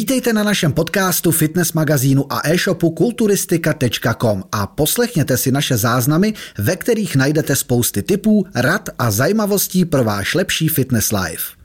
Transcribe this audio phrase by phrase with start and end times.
[0.00, 6.76] Vítejte na našem podcastu, fitness magazínu a e-shopu kulturistika.com a poslechněte si naše záznamy, ve
[6.76, 11.56] kterých najdete spousty tipů, rad a zajímavostí pro váš lepší fitness life.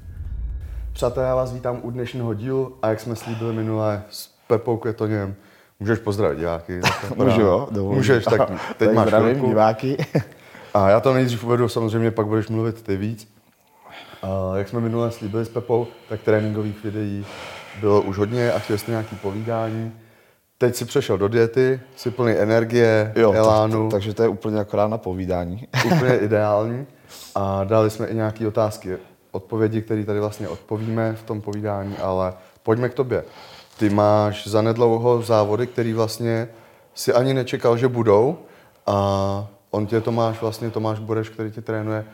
[0.94, 5.36] Přátelé, já vás vítám u dnešního dílu a jak jsme slíbili minule s Pepou Kvetoněm,
[5.80, 6.82] můžeš pozdravit diváky.
[7.16, 7.68] Můžu, jo?
[7.72, 7.98] Dovolím.
[7.98, 10.06] Můžeš, tak teď máš zdravím diváky.
[10.74, 13.28] A já to nejdřív uvedu, samozřejmě pak budeš mluvit ty víc.
[14.22, 17.26] A jak jsme minule slíbili s Pepou, tak tréninkových videí
[17.80, 19.94] bylo už hodně a chtěli jste nějaký povídání.
[20.58, 24.60] Teď si přešel do diety, jsi plný energie, Jo, elánu, tak, takže to je úplně
[24.60, 25.68] akorát na povídání.
[25.86, 26.86] úplně ideální.
[27.36, 28.98] A dali jsme i nějaké otázky,
[29.32, 33.24] odpovědi, které tady vlastně odpovíme v tom povídání, ale pojďme k tobě.
[33.80, 36.48] Ty máš zanedlouho závody, který vlastně
[36.94, 38.38] si ani nečekal, že budou
[38.88, 42.06] a on tě Tomáš, vlastně Tomáš Bureš, který tě trénuje,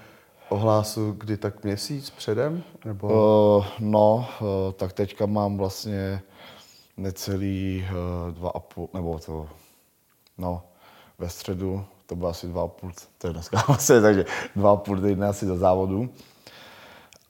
[0.51, 2.63] ohlásil kdy tak měsíc předem?
[2.85, 3.07] Nebo...
[3.07, 6.21] Uh, no, uh, tak teďka mám vlastně
[6.97, 9.49] necelý uh, dva a půl, nebo to,
[10.37, 10.63] no,
[11.19, 14.25] ve středu, to bylo asi dva a půl, to je dneska vlastně, takže
[14.55, 16.09] dva a půl týdne asi do závodu.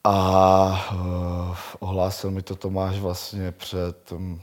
[0.04, 4.42] A uh, ohlásil mi to Tomáš vlastně před um,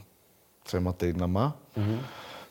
[0.63, 1.57] třema týdnama.
[1.77, 1.99] Mm-hmm.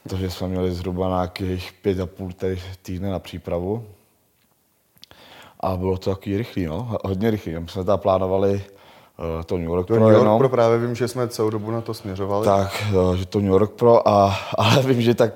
[0.09, 3.87] Takže jsme měli zhruba nějakých pět a půl tý- týdne na přípravu.
[5.61, 7.55] A bylo to takový rychlý, no, hodně rychlý.
[7.59, 8.53] My jsme tam plánovali
[9.19, 10.39] uh, to New York To Pro New York jenom.
[10.39, 12.45] Pro právě vím, že jsme celou dobu na to směřovali.
[12.47, 15.33] Tak, jo, že to New York Pro, a, ale vím, že tak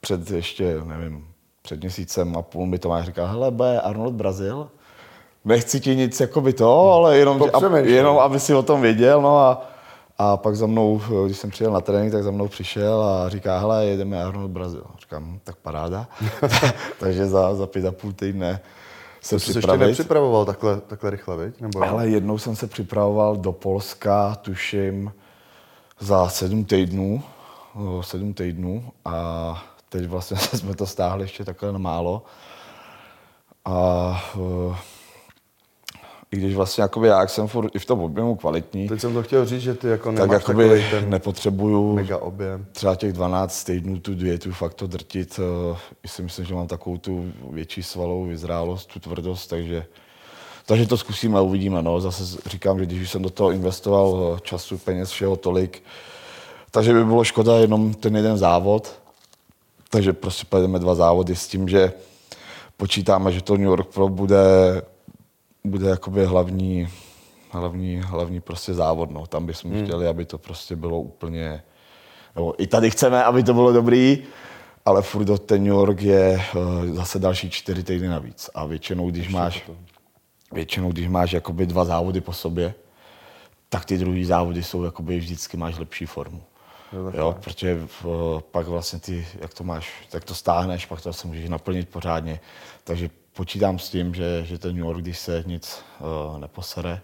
[0.00, 1.24] před ještě, nevím,
[1.62, 4.68] před měsícem a půl mi Tomáš říkal, hele, bude Arnold Brazil,
[5.44, 7.58] nechci ti nic jako by to, ale jenom, že- a,
[7.90, 9.66] jenom aby si o tom věděl, no a,
[10.18, 13.58] a pak za mnou, když jsem přijel na trénink, tak za mnou přišel a říká,
[13.58, 14.84] hele, jedeme Arnold Brazil.
[15.00, 16.06] Říkám, "Hm, tak paráda.
[17.00, 18.60] Takže za, za pět a půl týdne
[19.26, 19.86] se To jsi ještě připravit.
[19.86, 21.60] nepřipravoval takhle, takhle rychle, viď?
[21.60, 21.82] Nebo...
[21.82, 25.12] Ale jednou jsem se připravoval do Polska, tuším,
[26.00, 27.22] za sedm týdnů,
[28.00, 32.22] sedm týdnů a teď vlastně jsme to stáhli ještě takhle na málo.
[33.64, 34.24] A
[34.72, 34.76] eh,
[36.36, 39.14] i když vlastně jakoby já, jak jsem furt i v tom objemu kvalitní, Teď jsem
[39.14, 42.66] to chtěl říct, že ty jako tak jakoby ten nepotřebuju mega objem.
[42.72, 45.40] třeba těch 12 týdnů tu dietu fakt to drtit.
[45.72, 49.84] eh, I si myslím, že mám takovou tu větší svalovou vyzrálost, tu tvrdost, takže,
[50.66, 51.82] takže to zkusíme a uvidíme.
[51.82, 52.00] No.
[52.00, 55.82] Zase říkám, že když už jsem do toho investoval eh, času, peněz, všeho tolik,
[56.70, 58.94] takže by bylo škoda jenom ten jeden závod.
[59.90, 61.92] Takže prostě pojedeme dva závody s tím, že
[62.76, 64.36] počítáme, že to New York Pro bude,
[65.66, 66.88] bude jakoby hlavní,
[67.50, 69.10] hlavní, hlavní prostě závod.
[69.10, 69.26] No.
[69.26, 69.84] Tam bychom hmm.
[69.84, 71.62] chtěli, aby to prostě bylo úplně...
[72.34, 74.18] Nebo I tady chceme, aby to bylo dobrý,
[74.84, 78.50] ale furt do ten New York je eh, zase další čtyři týdny navíc.
[78.54, 79.70] A většinou, když máš,
[80.52, 82.74] většinou, když máš jakoby dva závody po sobě,
[83.68, 86.42] tak ty druhý závody jsou jakoby vždycky máš lepší formu.
[87.12, 91.28] Jo, protože v, pak vlastně ty, jak to máš, tak to stáhneš, pak to se
[91.28, 92.40] můžeš naplnit pořádně.
[92.84, 97.00] Takže počítám s tím, že, že ten New York, když se nic uh, neposere,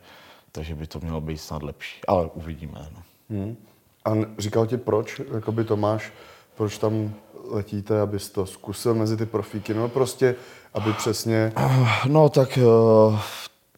[0.52, 2.00] takže by to mělo být snad lepší.
[2.08, 2.88] Ale uvidíme.
[2.94, 3.02] No.
[3.30, 3.56] Hmm.
[4.04, 6.12] A říkal ti proč, jakoby Tomáš,
[6.56, 7.14] proč tam
[7.50, 10.34] letíte, abys to zkusil mezi ty profíky, no prostě,
[10.74, 11.52] aby přesně,
[12.06, 13.20] No tak uh,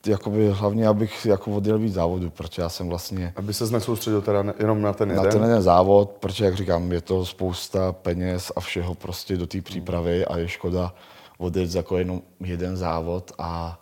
[0.06, 4.44] jakoby hlavně, abych jako odjel víc závodu, protože já jsem vlastně aby se nesoustředil teda
[4.58, 5.32] jenom na ten na jeden.
[5.32, 9.60] ten jeden závod, protože jak říkám, je to spousta peněz a všeho prostě do té
[9.60, 10.92] přípravy a je škoda
[11.38, 13.80] odjet jako jenom jeden závod a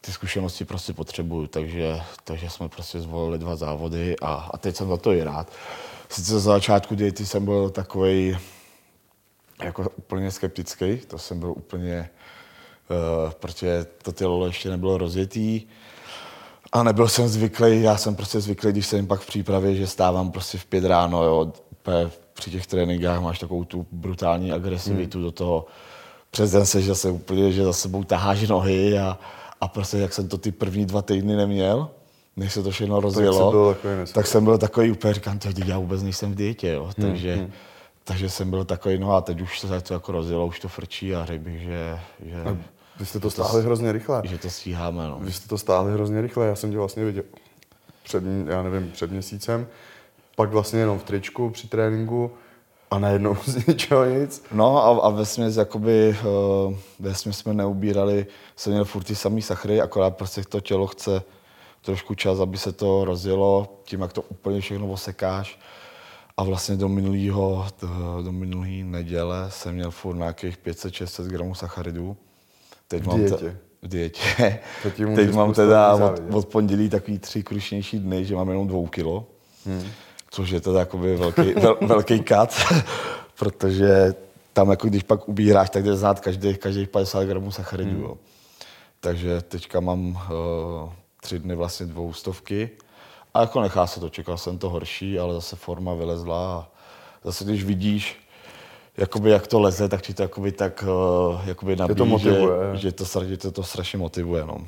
[0.00, 4.88] ty zkušenosti prostě potřebuju, takže, takže jsme prostě zvolili dva závody a, a teď jsem
[4.88, 5.52] za to i rád.
[6.08, 8.38] Sice za začátku diety jsem byl takový
[9.62, 12.10] jako úplně skeptický, to jsem byl úplně,
[12.90, 15.66] uh, protože to tělo ještě nebylo rozjetý,
[16.72, 20.30] a nebyl jsem zvyklý, já jsem prostě zvyklý, když jsem pak v přípravě, že stávám
[20.30, 21.52] prostě v pět ráno, jo,
[22.32, 25.24] při těch tréninkách máš takovou tu brutální agresivitu hmm.
[25.24, 25.66] do toho.
[26.30, 29.18] Přes den se zase úplně, že za sebou taháš nohy a,
[29.60, 31.90] a prostě jak jsem to ty první dva týdny neměl,
[32.36, 34.14] než se to všechno rozjelo, nesvůj.
[34.14, 37.52] tak jsem byl takový úplně, říkám, to já vůbec nejsem v dietě, jo, takže, hmm.
[38.04, 41.14] takže jsem byl takový, no a teď už se to jako rozjelo, už to frčí
[41.14, 42.44] a řekl bych, že, že,
[43.00, 44.22] Vy jste to stáhli hrozně rychle.
[44.24, 45.18] že to stíháme, no.
[45.20, 47.24] Vy jste to stáhli hrozně rychle, já jsem tě vlastně viděl
[48.02, 49.66] před, já nevím, před měsícem,
[50.36, 52.30] pak vlastně jenom v tričku při tréninku
[52.90, 54.44] a najednou z ničeho nic.
[54.52, 56.16] No a, a ve směs, jakoby,
[56.68, 58.26] uh, ve směs jsme neubírali,
[58.56, 61.22] jsem měl furt ty samý sachry, akorát prostě to tělo chce
[61.82, 65.58] trošku čas, aby se to rozjelo, tím, jak to úplně všechno osekáš.
[66.36, 67.66] A vlastně do minulého,
[68.24, 72.16] do minulý neděle jsem měl furt nějakých 500-600 gramů sacharidů.
[72.88, 73.56] Teď V mám te- dietě?
[73.82, 74.58] v dietě.
[75.14, 78.86] Teď mám teda lidí od, od pondělí takový tři krušnější dny, že mám jenom dvou
[78.86, 79.26] kilo.
[79.66, 79.84] Hmm.
[80.30, 82.54] Což je teda jakoby velký, vel, velký kat,
[83.38, 84.14] protože
[84.52, 88.06] tam jako když pak ubíráš, tak jde znát každých, každých 50 gramů sacharidů.
[88.06, 88.16] Hmm.
[89.00, 90.16] Takže teďka mám uh,
[91.20, 92.70] tři dny vlastně dvoustovky
[93.34, 96.68] a jako nechá se to, čekal jsem to horší, ale zase forma vylezla a
[97.24, 98.26] zase když vidíš,
[98.96, 102.58] jakoby jak to leze, tak ti to jakoby tak uh, jakoby nabíjí, to motivuje.
[102.72, 104.44] že, že, to, že to, to strašně motivuje.
[104.46, 104.66] No.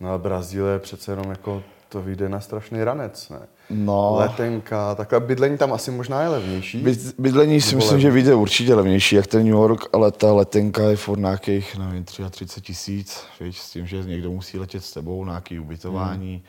[0.00, 3.40] No a Brazílie přece jenom jako to vyjde na strašný ranec, ne?
[3.70, 4.16] No.
[4.18, 6.78] Letenka, takhle bydlení tam asi možná je levnější.
[6.78, 10.82] Byd, bydlení si myslím, že vyjde určitě levnější, jak ten New York, ale ta letenka
[10.82, 15.58] je furt nějakých, nevím, 33 tisíc, s tím, že někdo musí letět s tebou, nějaký
[15.58, 16.42] ubytování,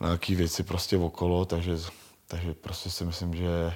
[0.00, 0.08] hmm.
[0.08, 1.76] nějaký věci prostě okolo, takže,
[2.26, 3.72] takže prostě si myslím, že,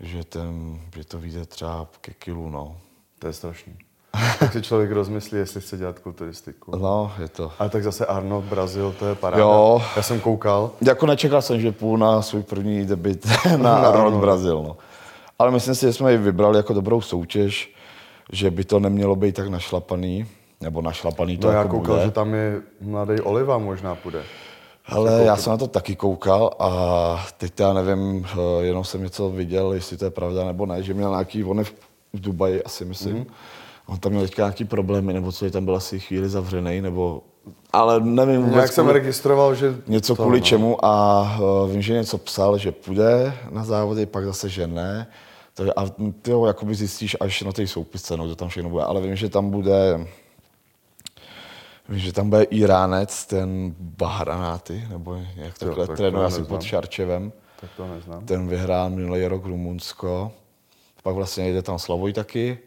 [0.00, 2.76] že, ten, že to vyjde třeba ke kilu, no.
[3.18, 3.76] To je strašný.
[4.38, 6.76] tak si člověk rozmyslí, jestli chce dělat kulturistiku.
[6.76, 7.52] No, je to.
[7.58, 9.42] Ale tak zase Arnold, Brazil, to je paráda.
[9.42, 9.82] Jo.
[9.96, 10.70] Já jsem koukal.
[10.80, 13.26] Jako nečekal jsem, že půl na svůj první debit
[13.56, 14.62] na Arnold Brazil.
[14.62, 14.76] No.
[15.38, 17.74] Ale myslím si, že jsme ji vybrali jako dobrou soutěž,
[18.32, 20.26] že by to nemělo být tak našlapaný,
[20.60, 22.06] nebo našlapaný to no, jako já koukal, bude.
[22.06, 24.22] že tam je mladý Oliva možná půjde.
[24.86, 29.30] Ale já jsem na to taky koukal a teď já nevím, eh, jenom jsem něco
[29.30, 31.72] viděl, jestli to je pravda nebo ne, že měl nějaký, on v
[32.20, 36.00] Dubaji asi myslím, mm-hmm on tam měl teďka nějaký problémy, nebo co, tam byl asi
[36.00, 37.22] chvíli zavřený, nebo
[37.72, 38.56] ale nevím vůbec.
[38.56, 39.74] Jak jsem registroval, že...
[39.86, 40.46] Něco to, kvůli no.
[40.46, 45.06] čemu a uh, vím, že něco psal, že půjde na závody, pak zase, že ne.
[45.54, 45.86] Takže, a
[46.22, 48.84] ty ho jakoby zjistíš až na té soupisce, no, kdo tam všechno bude.
[48.84, 50.06] Ale vím, že tam bude
[51.88, 57.32] Vím, že tam bude Iránec, ten Bahranáty, nebo jak takhle tak trénuje asi pod Šarčevem.
[57.60, 58.26] Tak to neznám.
[58.26, 60.32] Ten vyhrál minulý rok Rumunsko.
[61.02, 62.58] Pak vlastně jde tam Slavoj taky.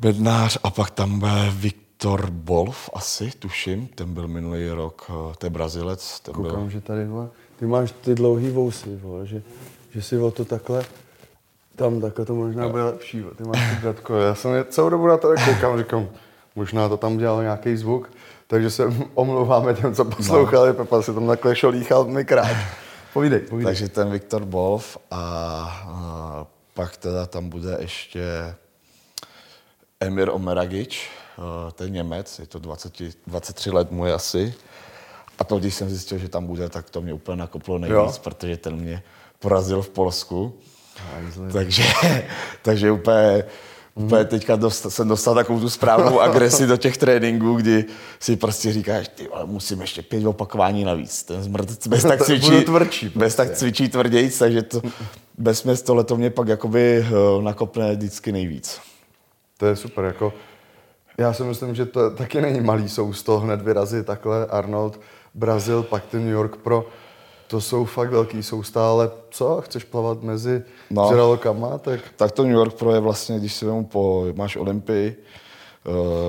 [0.00, 5.46] Bednář a pak tam byl Viktor Bolf asi, tuším, ten byl minulý rok, eh, to
[5.46, 6.20] je Brazilec.
[6.20, 6.70] Ten Koukám, byl...
[6.70, 9.42] že tady, vole, ty máš ty dlouhý vousy, vole, že,
[9.94, 10.84] že si o to takhle,
[11.76, 14.14] tam takhle to možná bude lepší, ty máš ty kratko.
[14.14, 16.08] Já jsem je celou dobu na to koukám, říkám,
[16.56, 18.10] možná to tam dělal nějaký zvuk,
[18.46, 20.74] takže se omlouváme těm, co poslouchali, no.
[20.74, 22.56] Pepa si tam takhle šolíchal mikrát.
[23.12, 23.64] Povídej, povídej.
[23.64, 25.20] Takže ten Viktor Bolf a,
[25.86, 28.54] a pak teda tam bude ještě
[30.00, 31.08] Emir Omeragič,
[31.38, 32.92] eh, ten Němec, je to 20,
[33.26, 34.54] 23 let mu je asi.
[35.38, 38.12] A to, když jsem zjistil, že tam bude, tak to mě úplně nakoplo nejvíc, jo.
[38.22, 39.02] protože ten mě
[39.38, 40.54] porazil v Polsku.
[41.52, 41.82] Takže,
[42.62, 43.44] takže úplně,
[43.94, 47.84] úplně teďka dost, jsem dostal takovou tu správnou agresi do těch tréninků, kdy
[48.20, 51.22] si prostě říkáš, ty ale musím ještě pět opakování navíc.
[51.22, 53.36] Ten zmrt bez tak cvičí, tvrdší, bez prostě.
[53.36, 54.82] tak cvičí tvrdějíc, takže to,
[55.38, 58.80] bez mě tohle to mě pak jakoby eh, nakopne vždycky nejvíc.
[59.60, 60.32] To je super, jako
[61.18, 65.00] já si myslím, že to taky není malý sousto hned vyrazit takhle Arnold,
[65.34, 66.86] Brazil, pak ten New York Pro.
[67.46, 72.00] To jsou fakt velký sousta, ale co, chceš plavat mezi no, žralokama, tak...
[72.16, 75.24] Tak to New York Pro je vlastně, když si vemu po, máš Olympii,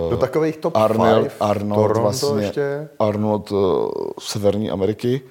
[0.09, 2.89] do takových top Arnold, five, Arnold Toronto vlastně, ještě.
[2.99, 3.89] Arnold uh,
[4.19, 5.21] Severní Ameriky.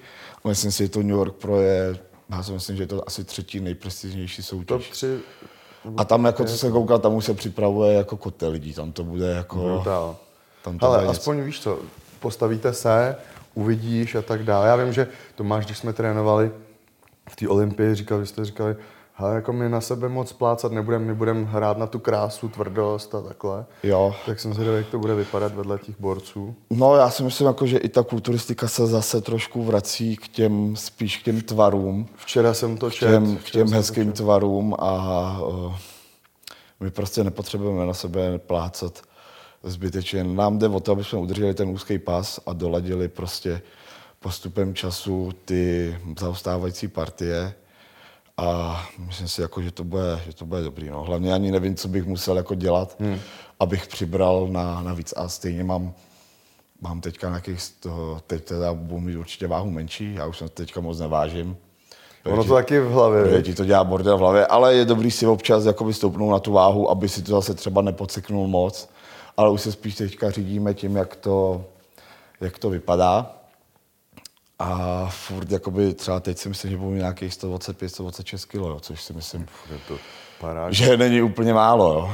[0.48, 1.98] Myslím si, že to New York Pro je,
[2.30, 4.66] já si myslím, že je to asi třetí nejprestižnější soutěž.
[4.66, 5.18] Top 3
[5.96, 9.04] a tam, jako co se koukal, tam už se připravuje jako kotel lidí, tam to
[9.04, 9.56] bude jako...
[9.56, 10.16] Brutál.
[10.62, 11.46] Tam to Ale aspoň něco.
[11.46, 11.78] víš co,
[12.20, 13.16] postavíte se,
[13.54, 14.68] uvidíš a tak dále.
[14.68, 16.50] Já vím, že Tomáš, když jsme trénovali
[17.30, 18.76] v té Olympii, říkal, vy jste říkali,
[19.20, 23.14] ale jako my na sebe moc plácat nebudeme, my budeme hrát na tu krásu, tvrdost
[23.14, 23.64] a takhle.
[23.82, 24.14] Jo.
[24.26, 26.54] Tak jsem zvědavý, jak to bude vypadat vedle těch borců.
[26.70, 30.76] No já si myslím, jako, že i ta kulturistika se zase trošku vrací k těm,
[30.76, 32.06] spíš k těm tvarům.
[32.16, 33.06] Včera jsem to čet.
[33.06, 34.92] K těm, k těm hezkým tvarům a
[35.40, 35.74] uh,
[36.80, 39.02] my prostě nepotřebujeme na sebe plácat
[39.62, 40.24] zbytečně.
[40.24, 43.62] Nám jde o to, aby jsme udrželi ten úzký pas a doladili prostě
[44.20, 47.54] postupem času ty zaostávající partie
[48.40, 50.88] a myslím si, jako, že, to bude, že to bude dobrý.
[50.88, 51.02] No.
[51.02, 53.18] Hlavně ani nevím, co bych musel jako dělat, hmm.
[53.60, 55.14] abych přibral na, na víc.
[55.16, 55.92] A stejně mám,
[56.80, 60.80] mám teďka nějakých, toho, teď teda budu mít určitě váhu menší, já už se teďka
[60.80, 61.56] moc nevážím.
[62.24, 63.42] Ono to taky v hlavě.
[63.42, 66.52] Ti to dělá bordel v hlavě, ale je dobrý si občas jakoby stoupnout na tu
[66.52, 68.88] váhu, aby si to zase třeba nepodseknul moc.
[69.36, 71.64] Ale už se spíš teďka řídíme tím, jak to,
[72.40, 73.39] jak to vypadá.
[74.60, 79.12] A furt, jakoby, třeba teď si myslím, že budu nějakých 125-126 kg, jo, což si
[79.12, 79.98] myslím, je to
[80.40, 80.76] paráž.
[80.76, 81.94] že není úplně málo.
[81.94, 82.10] Jo.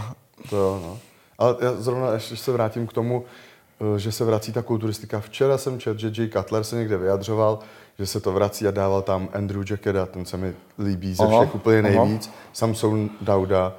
[0.51, 0.99] To jo, no.
[1.39, 3.25] Ale já zrovna ještě se vrátím k tomu,
[3.81, 5.21] eh, že se vrací ta kulturistika.
[5.21, 7.59] Včera jsem četl, že Jay Cutler se někde vyjadřoval,
[7.99, 11.39] že se to vrací a dával tam Andrew Jackeda, ten se mi líbí ze všech
[11.39, 12.27] aha, úplně nejvíc.
[12.27, 12.37] Aha.
[12.53, 13.77] Samson Dauda,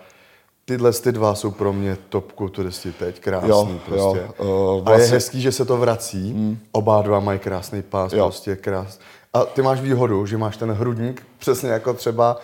[0.68, 4.20] tyhle ty dva jsou pro mě top kulturisti teď, krásný jo, prostě.
[4.20, 4.86] Jo, uh, vlastně...
[4.86, 6.58] A je vlastně- hezký, že se to vrací, hmm.
[6.72, 8.26] oba dva mají krásný pás, jo.
[8.26, 9.00] prostě krás.
[9.34, 12.38] A ty máš výhodu, že máš ten hrudník, přesně jako třeba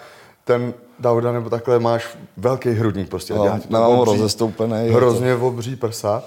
[0.43, 3.33] ten Dauda nebo takhle máš velký hrudník prostě.
[3.33, 4.89] No, to mám obří- rozestoupený.
[4.89, 6.23] Hrozně obří prsa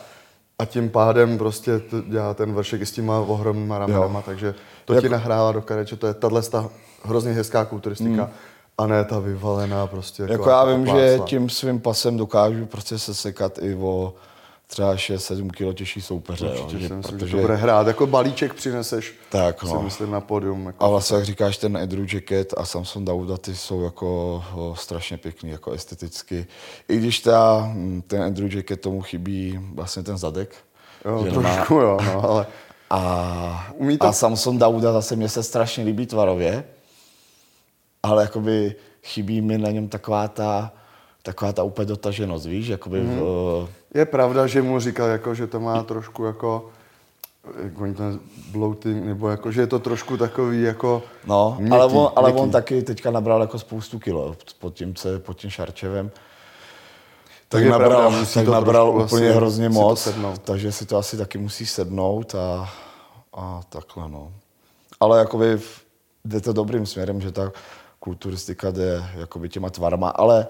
[0.59, 4.95] a tím pádem prostě to dělá ten vršek i s těma ohromnýma ramenama, takže to
[4.95, 6.43] Jak- ti nahrává do karet, že to je tahle
[7.05, 8.33] hrozně hezká kulturistika Hmm.
[8.78, 10.23] A ne ta vyvalená prostě.
[10.30, 14.14] Jako já vím, že tím svým pasem dokážu prostě se sekat i o
[14.66, 16.47] třeba 6-7 kg těžší soupeře.
[16.47, 17.87] Jo, Určitě že, si myslím, protože, že to bude hrát.
[17.87, 19.83] Jako balíček přineseš, Tak, si no.
[19.83, 20.66] myslím, na pódium.
[20.66, 20.85] Jako.
[20.85, 25.16] A vlastně, jak říkáš, ten Andrew Jacket a Samson Dauda, ty jsou jako o, strašně
[25.16, 26.47] pěkný, jako esteticky.
[26.88, 30.54] I když ta, hm, ten Andrew Jacket tomu chybí vlastně ten zadek.
[31.04, 32.47] Jo, trošku, jo, no, ale
[32.90, 36.64] A, Umí to- a Samson Dauda zase mě se strašně líbí tvarově,
[38.07, 40.73] ale jakoby chybí mi na něm taková ta,
[41.23, 43.15] taková ta úplně dotaženost, víš, jakoby Mhm.
[43.15, 43.67] mm.
[43.95, 46.71] je pravda, že mu říkal, jako, že to má trošku jako
[47.63, 48.21] jak oni ten
[48.53, 52.43] bloating, nebo jako, že je to trošku takový jako No, měkký, ale, on, ale měkký.
[52.43, 56.11] on taky teďka nabral jako spoustu kilo pod tím, co- pod tím Šarčevem.
[57.49, 60.39] Tak, je nabral, pravda, musí tak to nabral trošku úplně asi hrozně to moc, sednout.
[60.39, 62.71] takže si to asi taky musí sednout a,
[63.35, 64.33] a takhle no.
[65.01, 65.81] Ale jakoby v-
[66.25, 67.53] jde to dobrým směrem, že ta
[68.07, 70.47] kulturistika jde jakoby těma tvarma, ale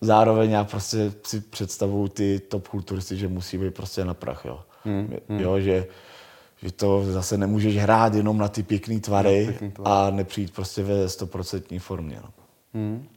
[0.00, 4.60] zároveň já prostě si představuju ty top kulturisty, že musí být prostě na prach, jo.
[4.84, 5.86] Hmm, jo, že,
[6.62, 9.90] že to zase nemůžeš hrát jenom na ty pěkné tvary, pěkný tvary.
[9.90, 12.18] a nepřijít prostě ve 100% formě.
[12.22, 12.30] No.
[12.74, 13.08] Hmm.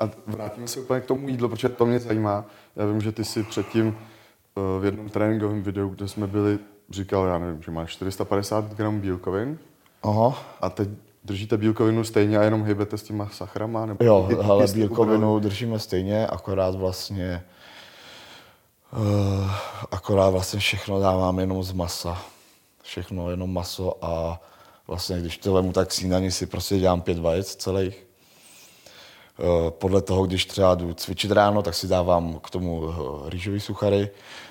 [0.00, 2.44] A vrátíme se úplně k tomu jídlu, protože to mě zajímá.
[2.76, 6.58] Já vím, že ty si předtím eh, v jednom tréninkovém videu, kde jsme byli,
[6.90, 9.58] říkal, já nevím, že máš 450 gramů bílkovin
[10.02, 10.38] Aha.
[10.60, 10.88] a teď
[11.24, 13.86] držíte bílkovinu stejně a jenom hybete s těma sachrama?
[13.86, 17.44] Nebo Jo, ale bílkovinu držíme stejně, akorát vlastně
[18.92, 19.50] uh,
[19.90, 22.22] akorát vlastně všechno dávám jenom z masa.
[22.82, 24.40] Všechno jenom maso a
[24.86, 28.06] vlastně když to vemu, tak snídaní si prostě dělám pět vajec celých.
[29.40, 33.60] Eh, Podle toho, když třeba jdu cvičit ráno, tak si dávám k tomu eh, rýžový
[33.60, 34.10] suchary.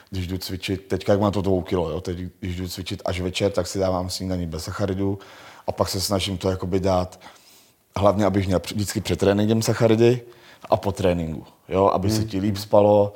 [0.10, 3.22] Když jdu cvičit, teďka jak mám to dvou kilo, jo, teď, když jdu cvičit až
[3.22, 5.20] večer, tak si dávám snídaní bez sacharidů
[5.68, 7.20] a pak se snažím to jakoby dát,
[7.96, 10.22] hlavně abych měl vždycky před tréninkem sacharidy
[10.70, 13.14] a po tréninku, jo, aby se ti líp spalo,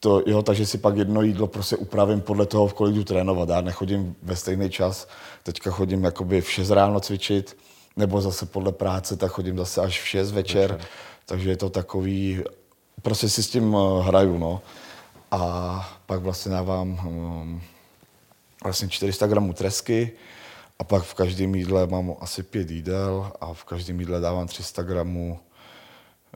[0.00, 3.48] to, jo, takže si pak jedno jídlo prostě upravím podle toho, v kolik jdu trénovat.
[3.48, 5.08] Já nechodím ve stejný čas,
[5.42, 7.56] teďka chodím jakoby v 6 ráno cvičit,
[7.96, 10.88] nebo zase podle práce, tak chodím zase až v 6 večer, večer.
[11.26, 12.42] takže je to takový,
[13.02, 14.60] prostě si s tím eh, hraju, no.
[15.30, 17.62] A pak vlastně dávám um,
[18.64, 20.12] vlastně 400 gramů tresky
[20.78, 24.82] a pak v každém jídle mám asi pět jídel a v každém jídle dávám 300
[24.82, 25.38] gramů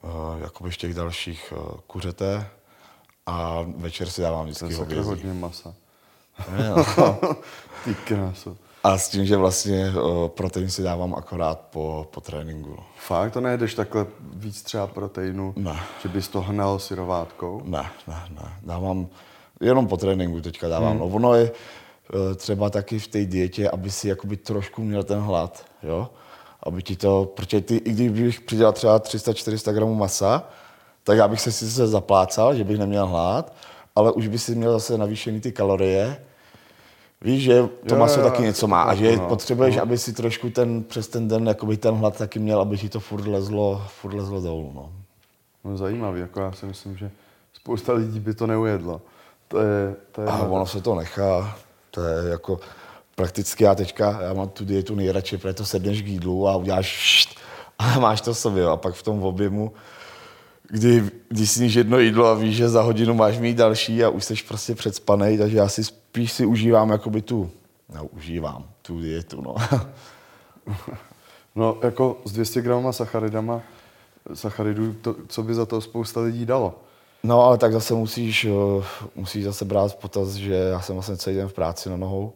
[0.02, 0.10] uh,
[0.42, 2.46] jakoby z těch dalších uh, kuřete
[3.26, 5.26] a večer si dávám To vždycky je sakra hovězí.
[5.26, 5.74] hodně masa.
[7.84, 8.56] Ty krásu.
[8.84, 12.76] A s tím, že vlastně uh, protein si dávám akorát po, po tréninku.
[13.06, 15.80] Fakt, to nejedeš takhle víc třeba proteinu, Ne.
[16.02, 17.62] že bys to hnal syrovátkou?
[17.64, 18.52] Ne, ne, ne.
[18.62, 19.08] Dávám
[19.60, 20.90] jenom po tréninku teďka dávám.
[20.90, 20.98] Hmm.
[21.00, 21.52] No, ono je
[22.36, 26.10] třeba taky v té dietě, aby si jakoby trošku měl ten hlad, jo?
[26.62, 30.48] Aby ti to, protože ty, i kdybych přidělal třeba 300-400 gramů masa,
[31.04, 33.54] tak já bych se sice zaplácal, že bych neměl hlad,
[33.96, 36.22] ale už by si měl zase navýšený ty kalorie.
[37.22, 39.98] Víš, že to Jo, maso jo, taky jo, něco má a že no, potřebuješ, aby
[39.98, 43.26] si trošku ten, přes ten den jakoby ten hlad taky měl, aby ti to furt
[43.26, 44.72] lezlo, furt lezlo dolů.
[44.74, 44.92] No.
[45.64, 47.10] No zajímavý, jako já si myslím, že
[47.52, 49.00] spousta lidí by to neujedlo.
[49.48, 51.56] To je, to je A ono se to nechá,
[51.90, 52.60] to je jako
[53.14, 56.86] prakticky já teďka, já mám tu dietu nejradši, protože to sedneš k jídlu a uděláš
[56.86, 57.34] št,
[57.78, 59.72] a máš to sobě a pak v tom objemu,
[60.68, 64.24] kdy, když sníš jedno jídlo a víš, že za hodinu máš mít další a už
[64.24, 67.50] jsi prostě předspanej, takže já si spíš si užívám jakoby tu,
[67.94, 69.54] no užívám tu dietu, no.
[71.54, 73.62] No, jako s 200 gramama sacharidama,
[74.34, 76.82] sacharidů, to, co by za to spousta lidí dalo.
[77.22, 78.84] No ale tak zase musíš, eh,
[79.14, 82.32] musíš zase brát v potaz, že já jsem vlastně celý den v práci na nohou,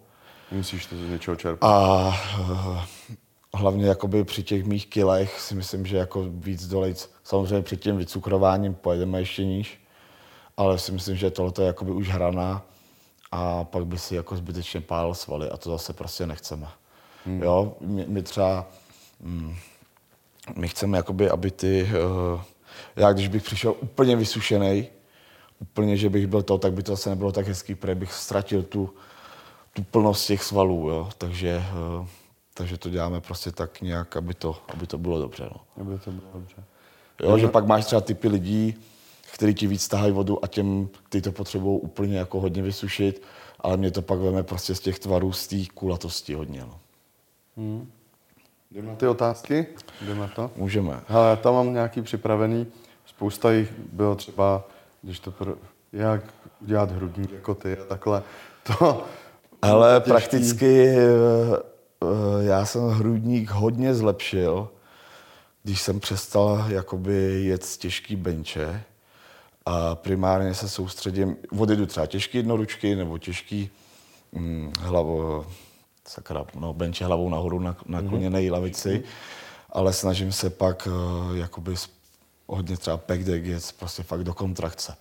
[0.50, 1.70] Musíš to z něčeho čerpat.
[1.70, 2.86] A eh,
[3.54, 7.10] hlavně jakoby při těch mých kilech si myslím, že jako víc dolejc.
[7.24, 9.80] Samozřejmě před tím vycukrováním pojedeme ještě níž,
[10.56, 12.62] ale si myslím, že tohle je jakoby už hraná
[13.32, 16.68] a pak by si jako zbytečně pálil svaly a to zase prostě nechceme.
[17.26, 17.42] Hmm.
[17.42, 18.66] Jo, my, my třeba,
[19.20, 19.56] mm,
[20.56, 21.88] my chceme jakoby, aby ty,
[22.34, 22.40] uh,
[22.96, 24.88] já když bych přišel úplně vysušený,
[25.60, 28.62] úplně, že bych byl to, tak by to zase nebylo tak hezký, protože bych ztratil
[28.62, 28.94] tu,
[29.72, 31.08] tu plnost těch svalů, jo.
[31.18, 31.62] Takže,
[32.02, 32.06] eh,
[32.54, 35.48] takže to děláme prostě tak nějak, aby to, aby to bylo dobře.
[35.52, 35.60] No.
[35.82, 36.64] Aby to bylo dobře.
[37.22, 38.74] Jo, že pak máš třeba typy lidí,
[39.32, 43.22] kteří ti víc tahají vodu a těm, ty to potřebují úplně jako hodně vysušit,
[43.60, 46.60] ale mě to pak veme prostě z těch tvarů, z té kulatosti hodně.
[46.60, 46.80] No.
[48.74, 49.66] Jdeme na ty otázky?
[50.02, 50.50] Jdeme na to?
[50.56, 51.00] Můžeme.
[51.06, 52.66] Hele, já tam mám nějaký připravený.
[53.06, 54.64] Spousta jich bylo třeba,
[55.02, 55.54] když to pro,
[55.92, 56.24] jak
[56.60, 58.22] udělat hrudník jako ty a takhle.
[58.62, 59.04] To,
[59.62, 60.10] Ale těžký.
[60.10, 60.98] prakticky eh,
[62.02, 64.68] eh, já jsem hrudník hodně zlepšil,
[65.62, 68.82] když jsem přestal jakoby jet z těžký benče
[69.66, 73.70] a primárně se soustředím, odjedu třeba těžký jednoručky nebo těžký
[74.32, 75.46] hm, hlavo,
[76.08, 79.02] sakra, no, benče hlavou nahoru na, na kloněné lavici,
[79.70, 81.74] ale snažím se pak eh, jakoby
[82.46, 84.96] hodně třeba pack deck jet prostě fakt do kontrakce.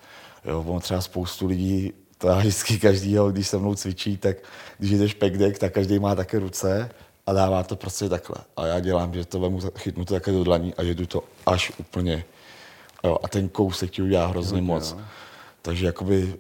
[0.46, 4.38] Jo, ono třeba spoustu lidí, to já vždycky každýho, když se mnou cvičí, tak
[4.78, 6.90] když jdeš pack deck, tak každý má také ruce
[7.26, 8.36] a dává to prostě takhle.
[8.58, 11.72] A já dělám, že to vemu, chytnu to také do dlaní a jedu to až
[11.78, 12.26] úplně.
[13.04, 14.96] Jo, a ten kousek ti udělá hrozně moc.
[15.62, 16.36] Takže jakoby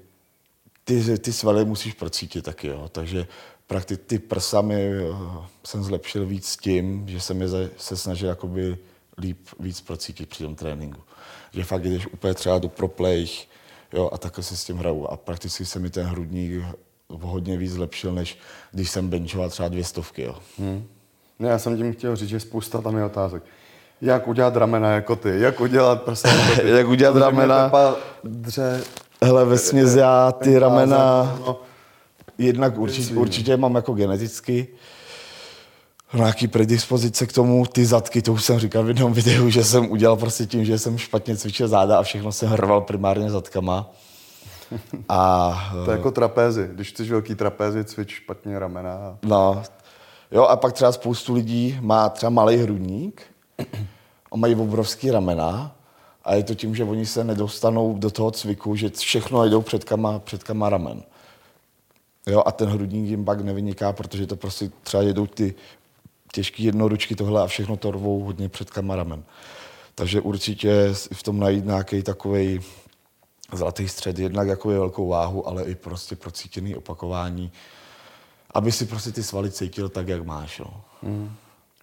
[0.84, 2.90] ty, ty svaly musíš procítit taky, jo.
[2.92, 3.28] Takže
[3.74, 5.16] prakticky ty prsa mi eh,
[5.66, 8.78] jsem zlepšil víc tím, že jsem je za- se snažil jakoby
[9.18, 11.02] líp víc procítit při tom tréninku.
[11.54, 13.48] Že fakt jdeš úplně třeba do proplejch,
[13.94, 15.08] jo, a takhle se s tím hraju.
[15.08, 16.64] A prakticky se mi ten hrudník
[17.10, 18.38] hodně víc zlepšil, než
[18.72, 20.36] když jsem benchoval třeba dvě stovky, jo.
[20.60, 20.88] Hmm.
[21.40, 23.44] Ne, já jsem tím chtěl říct, že spousta tam je otázek.
[24.02, 25.30] Jak udělat ramena jako ty?
[25.40, 26.70] Jak udělat prsa jako ty?
[26.70, 27.72] Jak udělat ramena?
[28.24, 28.84] dře,
[29.24, 31.24] Hele, ve směs já ty ramena...
[31.36, 31.60] zem, no,
[32.38, 34.68] Jednak určitě, určitě mám jako geneticky
[36.14, 39.92] nějaký predispozice k tomu, ty zadky, to už jsem říkal v jednom videu, že jsem
[39.92, 43.92] udělal prostě tím, že jsem špatně cvičil záda a všechno jsem hrval primárně zadkama.
[45.10, 45.54] A
[45.86, 46.70] To je jako trapézy.
[46.74, 49.18] Když chceš velký trapézy, cvič špatně ramena.
[49.24, 49.64] No,
[50.32, 53.22] jo, a pak třeba spoustu lidí má třeba malý hrudník
[54.32, 55.76] a mají obrovský ramena
[56.24, 60.20] a je to tím, že oni se nedostanou do toho cviku, že všechno jdou předkama,
[60.20, 61.04] předkama ramen.
[62.28, 65.56] Jo, a ten hrudník jim pak nevyniká, protože to prostě třeba jedou ty
[66.32, 69.24] těžké jednoručky tohle a všechno to rvou hodně před kamaramen.
[69.96, 72.60] Takže určitě v tom najít nějaký takový
[73.54, 77.52] zlatý střed, jednak jako je velkou váhu, ale i prostě procítěný opakování,
[78.52, 80.60] aby si prostě ty svaly cítil tak, jak máš.
[80.60, 80.82] No.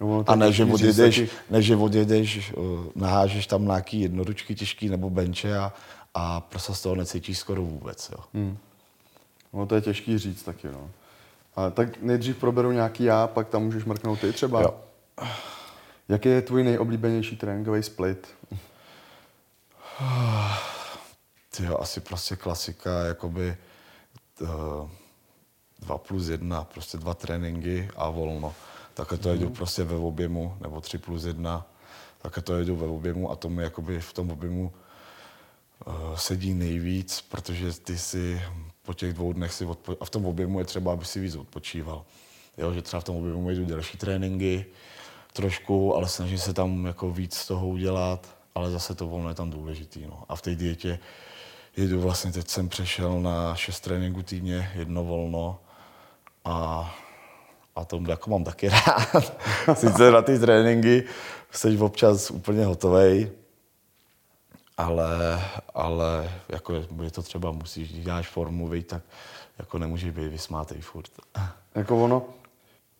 [0.01, 4.55] Ono to A ne, že odjedeš, taky- ne, že odjedeš, uh, nahážeš tam nějaký jednoručky
[4.55, 5.73] těžký nebo benče a,
[6.13, 8.09] a prostě z toho necítíš skoro vůbec.
[8.11, 8.23] Jo.
[8.33, 8.57] Hmm.
[9.51, 10.89] Ono to je těžký říct taky, no.
[11.55, 14.61] Ale tak nejdřív proberu nějaký já, pak tam můžeš mrknout ty třeba.
[14.61, 14.75] Jo.
[16.09, 18.27] Jaký je tvůj nejoblíbenější tréninkový split?
[21.57, 23.57] Tyjo, asi prostě klasika, jakoby
[24.41, 24.89] uh,
[25.79, 28.53] dva plus jedna, prostě dva tréninky a volno.
[28.93, 31.65] Takhle to jedu prostě ve objemu, nebo tři plus jedna,
[32.21, 34.73] takhle to jedu ve objemu a to mi jakoby v tom objemu
[35.85, 38.41] uh, sedí nejvíc, protože ty si
[38.83, 41.35] po těch dvou dnech si odpo- a v tom objemu je třeba, aby si víc
[41.35, 42.03] odpočíval.
[42.57, 44.65] Jo, že třeba v tom objemu jedu delší tréninky,
[45.33, 49.35] trošku, ale snažím se tam jako víc z toho udělat, ale zase to volno je
[49.35, 50.05] tam důležitý.
[50.05, 50.23] No.
[50.29, 50.99] A v té dietě
[51.77, 55.59] jedu vlastně, teď jsem přešel na šest tréninků týdně, jedno volno
[56.45, 56.95] a,
[57.75, 59.33] a to jako mám taky rád.
[59.73, 61.03] Sice na ty tréninky
[61.51, 63.31] jsi občas úplně hotovej,
[64.77, 65.41] ale,
[65.73, 69.01] ale jako je, to třeba, musíš, když děláš formu, viď, tak
[69.59, 71.11] jako nemůžeš být vysmátej furt.
[71.75, 72.23] Jako ono,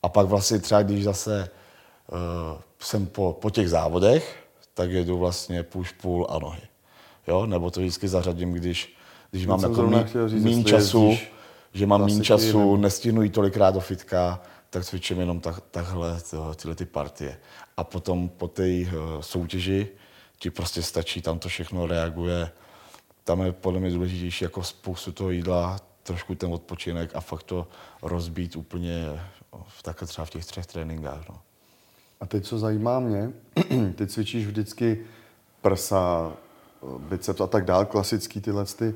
[0.03, 1.49] A pak vlastně třeba, když zase
[2.11, 2.17] uh,
[2.79, 6.61] jsem po, po těch závodech, tak jedu vlastně push, pull a nohy.
[7.27, 7.45] Jo?
[7.45, 8.95] Nebo to vždycky zařadím, když,
[9.31, 11.31] když mám jako míň jestli času, jezdíš
[11.73, 16.21] že mám klasiky času, nebo- nestihnu jít tolikrát do fitka, tak cvičím jenom tak, takhle
[16.21, 17.37] to, tyhle ty partie.
[17.77, 19.87] A potom po té uh, soutěži
[20.39, 22.51] ti prostě stačí, tam to všechno reaguje.
[23.31, 27.67] Tam je podle mě důležitější jako spoustu toho jídla, trošku ten odpočinek a fakt to
[28.01, 29.21] rozbít úplně
[29.67, 31.29] v takhle třeba v těch třech tréninkách.
[31.29, 31.35] No.
[32.21, 33.31] a teď co zajímá mě,
[33.95, 34.99] ty cvičíš vždycky
[35.61, 36.33] prsa,
[36.97, 38.93] biceps a tak dál, klasický tyhle ty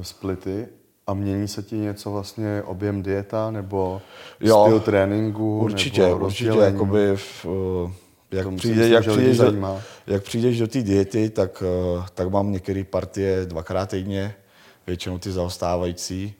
[0.00, 0.68] eh, splity
[1.06, 4.02] a mění se ti něco vlastně objem dieta nebo
[4.40, 7.92] Jo, styl tréninku Určitě, nebo určitě, jakoby v, uh,
[8.34, 11.62] jak, To přijde, myslím, jak, přijdeš do, jak přijdeš do té diety, tak,
[11.96, 14.34] uh, tak mám některé partie dvakrát týdně,
[14.86, 16.34] většinou ty zaostávající,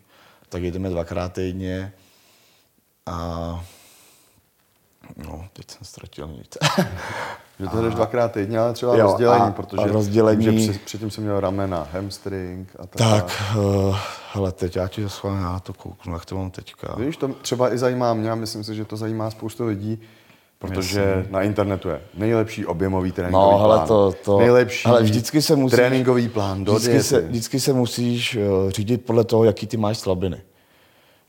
[0.49, 1.93] tak jedeme dvakrát týdně
[3.07, 3.65] a
[5.17, 6.59] no, teď jsem ztratil nic.
[7.61, 10.83] Že to jdeš dvakrát týdně, ale třeba Jo, rozdělení, a- protože a rozdělení- že před-
[10.85, 12.97] předtím jsem měl ramena, hamstring a tak.
[12.99, 13.97] tak, uh,
[14.33, 16.95] hele, teď já ti schválně na to kouknu, jak to mám teďka.
[16.99, 20.01] Víš, to třeba i zajímá mě a myslím si, že to zajímá spoustu lidí,
[20.69, 23.87] protože na internetu je nejlepší objemový tréninkový No, plán.
[23.89, 27.05] to, to, nejlepší hele, vždycky se musíš, tréninkový plán do vždycky diety.
[27.09, 30.43] se, vždycky se musíš uh, řídit podle toho, jaký ty máš slabiny.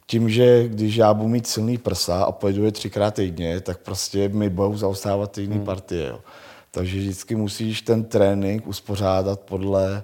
[0.08, 4.30] tím, že když já budu mít silný prsa a pojedu je třikrát týdně, tak prostě
[4.30, 5.66] mi budou zaostávat ty jiné hmm.
[5.66, 6.08] partie.
[6.08, 6.20] Jo.
[6.72, 10.04] Takže vždycky musíš ten trénink uspořádat podle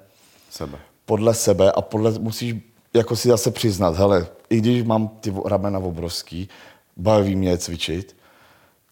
[0.50, 0.78] Sebe.
[1.06, 2.56] podle sebe a podle, musíš
[2.94, 6.50] jako si zase přiznat, hele, i když mám ty ramena obrovský,
[6.98, 8.16] baví mě je cvičit,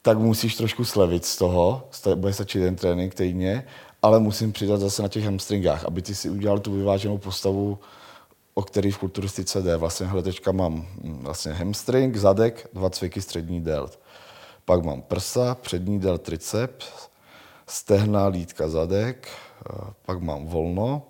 [0.01, 3.65] tak musíš trošku slevit z toho, bude stačit jeden trénink týdně,
[4.01, 7.79] ale musím přidat zase na těch hamstringách, aby ty si udělal tu vyváženou postavu,
[8.53, 9.77] o který v kulturistice jde.
[9.77, 13.99] Vlastně hele, teďka mám mm, vlastně hamstring, zadek, dva cviky, střední delt.
[14.65, 16.87] Pak mám prsa, přední delt, triceps,
[17.67, 19.27] stehna, lítka, zadek,
[20.05, 21.01] pak mám volno,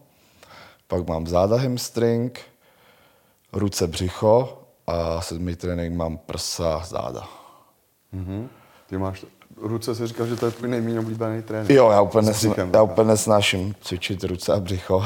[0.88, 2.42] pak mám záda hamstring,
[3.54, 7.28] ruce, břicho a sedmý trénink mám prsa, záda.
[8.12, 8.50] Mhm.
[8.90, 9.26] Ty máš,
[9.58, 11.70] ruce si říkal, že to je tvůj nejméně oblíbený trénink.
[11.70, 15.06] Jo, já úplně, nesna, já úplně nesnáším cvičit ruce a břicho,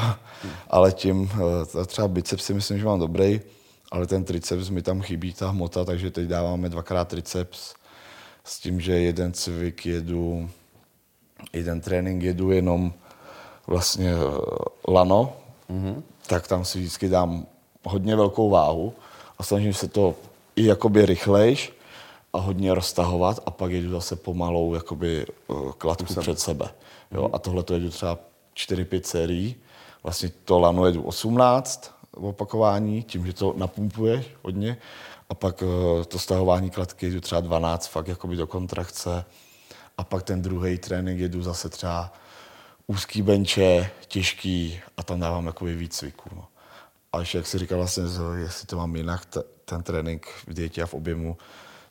[0.70, 1.30] ale tím,
[1.80, 3.40] eh, třeba biceps si myslím, že mám dobrý,
[3.92, 7.74] ale ten triceps mi tam chybí, ta hmota, takže teď dáváme dvakrát triceps
[8.44, 10.50] s tím, že jeden cvik jedu,
[11.52, 12.92] jeden trénink jedu jenom
[13.66, 15.32] vlastně eh, lano,
[15.70, 16.02] mm-hmm.
[16.26, 17.46] tak tam si vždycky dám
[17.84, 18.92] hodně velkou váhu
[19.38, 20.14] a snažím se to
[20.56, 21.73] i jakoby rychlejš
[22.34, 26.68] a hodně roztahovat a pak jedu zase pomalou jakoby eh, kladku před sebe.
[27.10, 27.30] Jo?
[27.32, 28.18] A tohle to jedu třeba
[28.56, 29.56] 4-5 sérií.
[30.02, 34.76] Vlastně to lano jedu 18 opakování, tím, že to napumpuješ hodně.
[35.28, 39.24] A pak eh, to stahování kladky jedu třeba 12 fakt jakoby do kontrakce.
[39.98, 42.12] A pak ten druhý trénink jedu zase třeba
[42.86, 46.30] úzký benče, těžký a tam dávám jakoby víc cviků.
[46.36, 46.44] No.
[47.12, 48.04] A ještě, jak si říkal, vlastně,
[48.36, 51.36] jestli to mám jinak, t- ten trénink v dietě a v objemu,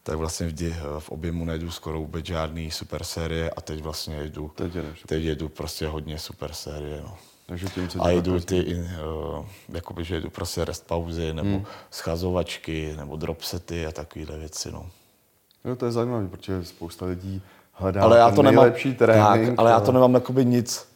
[0.03, 4.15] tak vlastně v, di- v objemu nejdu skoro vůbec žádný super série a teď vlastně
[4.15, 5.03] jedu, Teď jedeš.
[5.07, 7.01] teď jedu prostě hodně super série.
[7.01, 7.17] No.
[7.45, 11.49] Takže tím se A jedu takhle- ty, uh, jakoby, že jedu prostě rest pauzy, nebo
[11.49, 11.65] hmm.
[11.91, 14.71] schazovačky, nebo dropsety a takovéhle věci.
[14.71, 14.89] No.
[15.65, 19.49] Jo, to je zajímavé, protože spousta lidí hledá ale já to nemám, nejlepší trénink.
[19.49, 20.87] tak, ale já to nemám jakoby nic,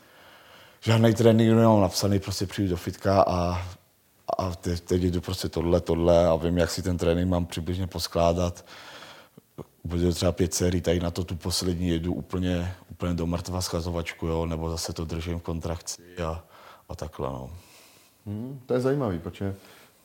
[0.81, 3.61] žádný trénink nemám napsaný, prostě přijdu do fitka a,
[4.37, 7.87] a teď, teď jdu prostě tohle, tohle a vím, jak si ten trénink mám přibližně
[7.87, 8.65] poskládat.
[9.83, 14.27] Bude třeba pět sérií, tady na to tu poslední jedu úplně, úplně do mrtva schazovačku,
[14.27, 16.43] jo, nebo zase to držím v kontrakci a,
[16.89, 17.29] a takhle.
[17.29, 17.49] No.
[18.25, 19.55] Hmm, to je zajímavý, protože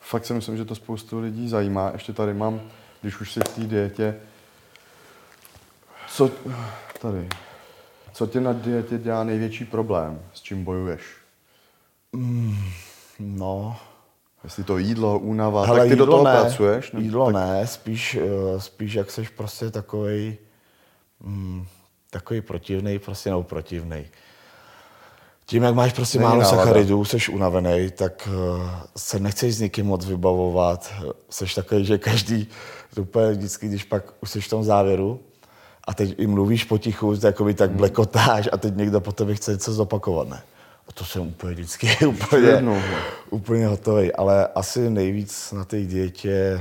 [0.01, 1.91] fakt si myslím, že to spoustu lidí zajímá.
[1.93, 2.61] Ještě tady mám,
[3.01, 4.21] když už si v té dietě,
[6.09, 6.31] co,
[7.01, 7.29] tady,
[8.13, 11.03] co tě na dietě dělá největší problém, s čím bojuješ?
[13.19, 13.77] no.
[14.45, 16.93] Jestli to jídlo, únava, Hele, tak ty do toho ne, pracuješ?
[16.93, 20.37] nebo Jídlo tak, ne, spíš, eh, spíš jak seš prostě takový
[21.21, 21.67] mm,
[22.11, 24.05] takový protivný, prostě nebo protivný.
[25.47, 26.59] Tím, jak máš prostě Není málo nálada.
[26.59, 30.93] sacharidů, seš unavený, tak eh, se nechceš s nikým moc vybavovat.
[31.31, 32.49] Seš takový, že každý,
[32.99, 35.21] úplně vždycky, když pak už seš v tom závěru
[35.87, 39.53] a teď i mluvíš potichu, tak jakoby tak blekotáš a teď někdo po tebe chce
[39.53, 40.43] něco zopakovat, ne?
[40.89, 42.83] A to jsem úplně vždycky úplně, Jednou, no.
[43.31, 44.13] úplně hotový.
[44.13, 46.61] Ale asi nejvíc na té dietě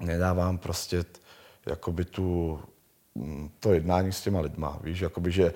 [0.00, 1.18] nedávám prostě t-
[1.66, 2.60] jakoby tu,
[3.14, 5.52] mm, to jednání s těma lidma, víš, jakoby, že,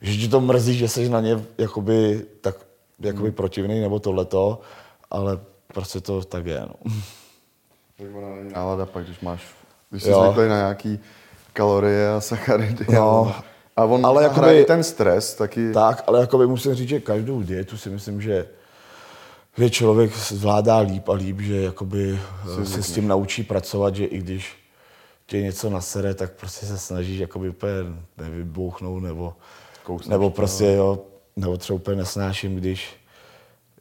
[0.00, 2.54] že ti to mrzí, že jsi na ně jakoby, tak,
[3.00, 3.32] jakoby Hmm.
[3.36, 4.60] protivný nebo tohleto,
[5.10, 6.92] ale prostě to tak je, no.
[7.98, 9.42] tak ona není nálada pak, když máš,
[9.90, 11.00] když jsi zvyklý na nějaký
[11.52, 12.86] kalorie a sacharidy.
[12.94, 13.34] No.
[13.76, 15.72] A on Ale jakoby- ten stres taky.
[15.72, 18.46] Tak, ale jakoby musím říct, že každou dietu si myslím, že
[19.58, 22.18] že člověk zvládá líp a líp, že jakoby
[22.60, 24.56] eh, se s tím naučí pracovat, že i když
[25.26, 27.72] tě něco nasere, tak prostě se snažíš jakoby úplně
[28.18, 29.34] nevybouchnout nebo,
[29.82, 30.98] Kousneš nebo to, prostě jo,
[31.36, 32.96] nebo třeba úplně nesnáším, když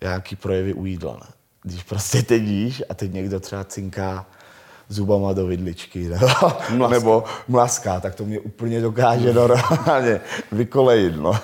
[0.02, 1.28] nějaký projevy u jídla, ne?
[1.64, 4.26] Když prostě teď jíš a teď někdo třeba cinká
[4.92, 6.28] zubama do vidličky, nebo,
[6.70, 6.88] Mlaská.
[7.00, 11.32] nebo mlaská, tak to mě úplně dokáže normálně vykolejit, no.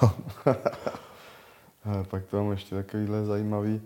[1.85, 3.81] A pak to mám ještě takovýhle zajímavý.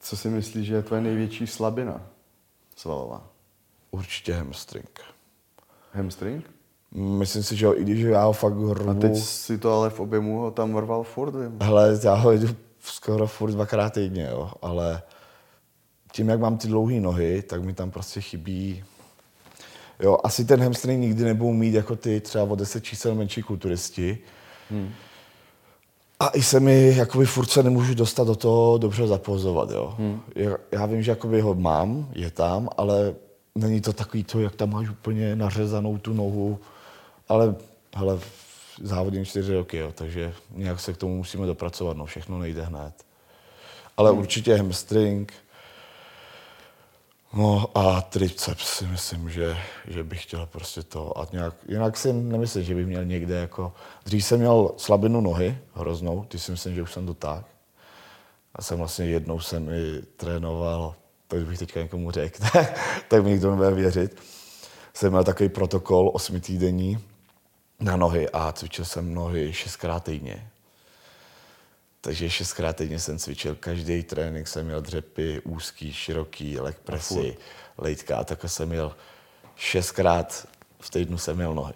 [0.00, 2.00] Co si myslíš, že je tvoje největší slabina
[2.76, 3.22] svalová?
[3.90, 5.00] Určitě hamstring.
[5.92, 6.50] Hamstring?
[6.94, 9.90] Myslím si, že jo, i když já ho fakt A rvu, teď si to ale
[9.90, 11.58] v objemu ho tam rval furt, vím.
[11.62, 12.48] hele, já ho jdu
[12.80, 15.02] skoro furt dvakrát týdně, jo, ale
[16.12, 18.84] tím, jak mám ty dlouhé nohy, tak mi tam prostě chybí
[20.02, 24.18] Jo, asi ten hamstring nikdy nebudou mít jako ty třeba o 10 čísel menší kulturisti.
[24.70, 24.90] Hmm.
[26.20, 29.94] A i se mi, jakoby furt se nemůžu dostat do toho dobře zapozovat, jo.
[29.98, 30.20] Hmm.
[30.34, 33.14] Já, já vím, že jakoby ho mám, je tam, ale
[33.54, 36.58] není to takový to, jak tam máš úplně nařezanou tu nohu,
[37.28, 37.54] ale
[37.96, 38.18] hele,
[38.82, 42.92] závodím čtyři roky, jo, takže nějak se k tomu musíme dopracovat, no, všechno nejde hned.
[43.96, 44.18] Ale hmm.
[44.18, 45.32] určitě hamstring,
[47.34, 49.56] No a triceps si myslím, že,
[49.88, 51.18] že bych chtěl prostě to.
[51.18, 53.72] A nějak, jinak si nemyslím, že bych měl někde jako...
[54.04, 57.44] Dřív jsem měl slabinu nohy, hroznou, ty si myslím, že už jsem dotáhl.
[58.54, 60.94] A jsem vlastně jednou jsem i trénoval,
[61.28, 62.42] to bych teďka někomu řekl,
[63.08, 64.22] tak mi nikdo nebude věřit.
[64.94, 66.98] Jsem měl takový protokol osmitýdenní
[67.80, 70.51] na nohy a cvičil jsem nohy šestkrát týdně.
[72.04, 73.54] Takže šestkrát týdně jsem cvičil.
[73.54, 77.36] Každý trénink jsem měl dřepy, úzký, široký, leg presy,
[77.78, 78.96] lejtka a takhle jsem měl
[79.56, 80.48] šestkrát
[80.80, 81.74] v týdnu jsem měl nohy.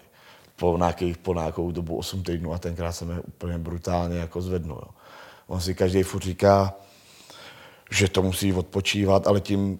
[0.55, 4.81] Po, nějaký, po nějakou dobu 8 týdnů a tenkrát jsem je úplně brutálně jako zvednul.
[4.85, 4.91] Jo.
[5.47, 6.75] On si každý furt říká,
[7.91, 9.79] že to musí odpočívat, ale tím,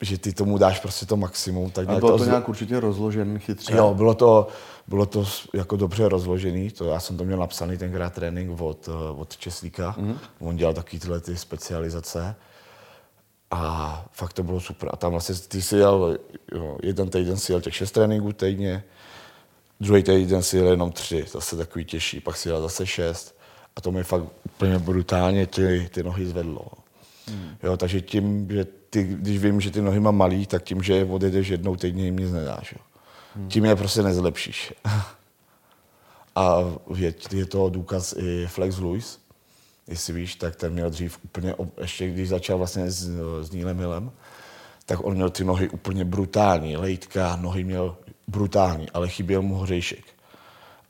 [0.00, 1.70] že ty tomu dáš prostě to maximum.
[1.70, 3.76] Tak a bylo to, to nějak určitě rozložen chytře?
[3.76, 4.48] Jo, bylo to,
[4.86, 6.70] bylo to jako dobře rozložený.
[6.70, 9.96] To, já jsem to měl napsaný tenkrát trénink od, eh, od Česlíka.
[9.98, 10.16] Mm-hmm.
[10.40, 12.36] On dělal taky tyhle ty specializace.
[13.50, 14.88] A fakt to bylo super.
[14.92, 16.18] A tam vlastně ty si jel,
[16.54, 18.84] jo, jeden týden si jel těch šest tréninků týdně,
[19.80, 23.38] druhý týden si jel jenom tři, zase takový těžší, pak si jel zase šest.
[23.76, 26.66] A to mi fakt úplně brutálně ty, ty nohy zvedlo.
[27.26, 27.56] Hmm.
[27.62, 30.94] Jo, takže tím, že ty, když vím, že ty nohy mám malý, tak tím, že
[30.94, 32.72] je odjedeš jednou týdně, jim nic nedáš.
[32.72, 32.78] Jo.
[33.34, 33.48] Hmm.
[33.48, 34.74] Tím je prostě nezlepšíš.
[36.36, 36.58] A
[36.96, 39.18] je, je to důkaz i Flex Lewis,
[39.88, 43.10] jestli víš, tak ten měl dřív úplně, ještě když začal vlastně s,
[43.42, 44.10] s Nílem Milem,
[44.86, 47.96] tak on měl ty nohy úplně brutální, lejtka, nohy měl
[48.28, 50.04] brutální, ale chyběl mu hořejšek.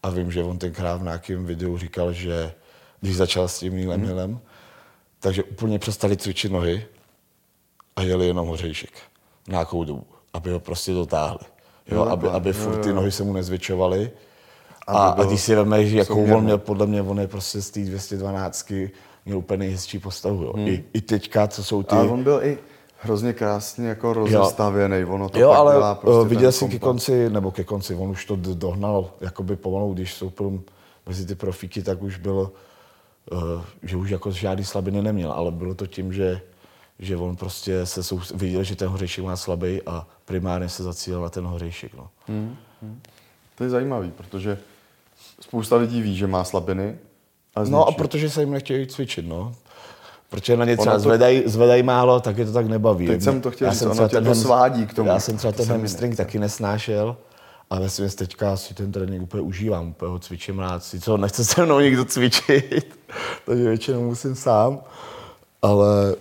[0.03, 2.53] A vím, že on tenkrát v nějakém videu říkal, že
[3.01, 4.09] když začal s tím Nílem hmm.
[4.09, 4.41] Milem,
[5.21, 6.87] takže úplně přestali cvičit nohy
[7.99, 8.91] a jeli jenom hořejšek
[9.49, 11.39] nějakou dobu, aby ho prostě dotáhli.
[11.89, 14.11] Jo, jo aby, aby furt ty nohy se mu nezvětšovaly.
[14.87, 17.81] A, a když si vemeš, jakou on měl, podle mě, on je prostě z té
[17.81, 18.73] 212
[19.27, 20.43] měl úplně nejhezčí postavu.
[20.43, 20.53] Jo.
[20.57, 20.69] Hmm.
[20.69, 21.95] I, I teďka, co jsou ty...
[21.95, 22.59] A on byl i
[22.99, 25.05] hrozně krásně jako rozestavěný.
[25.05, 28.25] Ono to jo, ale dělá prostě viděl jsem ke konci, nebo ke konci, on už
[28.25, 30.61] to dohnal jakoby pomalu, když soupil
[31.07, 32.53] mezi ty profíky, tak už bylo,
[33.33, 36.41] uh, že už jako žádný slabiny neměl, ale bylo to tím, že
[36.99, 41.21] že on prostě se sou, viděl, že ten hořejšek má slabý a primárně se zacílil
[41.21, 41.95] na ten hořejšek.
[41.95, 42.09] No.
[42.29, 43.01] Hmm, hmm.
[43.55, 44.59] To je zajímavý, protože
[45.41, 46.99] spousta lidí ví, že má slabiny.
[47.57, 49.55] A no a protože se jim nechtějí cvičit, no.
[50.31, 51.01] Protože na ně třeba to...
[51.01, 53.07] zvedají, zvedají málo, tak je to tak nebaví.
[53.07, 55.09] Teď jsem to chtěl já říct, jsem ono tě to svádí k tomu.
[55.09, 57.17] Já jsem třeba ten hamstring taky nesnášel.
[57.71, 60.85] A ve svém teďka si ten trénink úplně užívám, úplně ho cvičím rád.
[60.85, 62.99] Si co, nechce se mnou nikdo cvičit,
[63.47, 64.81] takže většinou musím sám.
[65.63, 66.17] Ale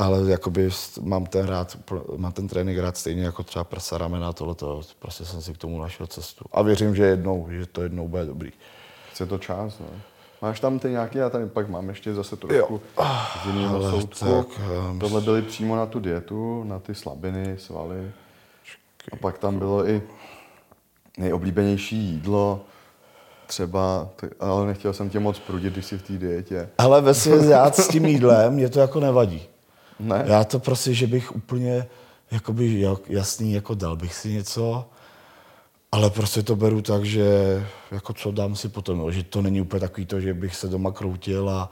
[0.00, 0.70] ale jakoby
[1.02, 1.78] mám ten, rád,
[2.16, 4.80] mám ten trénink rád stejně jako třeba prsa, ramena, tohleto.
[4.98, 6.44] Prostě jsem si k tomu našel cestu.
[6.52, 8.52] A věřím, že jednou, že to jednou bude dobrý.
[9.10, 9.86] Chce to čas, no.
[10.42, 12.80] Máš tam ty nějaký, já tady pak mám ještě zase trošku
[13.42, 14.24] z jiného soudku.
[14.24, 14.46] Tak,
[14.90, 18.12] um, Tohle byly přímo na tu dietu, na ty slabiny, svaly.
[19.12, 20.02] A pak tam bylo i
[21.18, 22.60] nejoblíbenější jídlo,
[23.46, 24.08] třeba,
[24.40, 26.68] ale nechtěl jsem tě moc prudit, když jsi v té dietě.
[26.78, 29.50] Ale ve s tím jídlem mě to jako nevadí.
[30.00, 30.24] Ne?
[30.26, 31.86] Já to prostě, že bych úplně
[32.30, 34.84] jakoby jasný, jako dal bych si něco,
[35.92, 37.26] ale prostě to beru tak, že
[37.90, 40.92] jako co dám si potom, že to není úplně takový to, že bych se doma
[40.92, 41.70] kroutil a,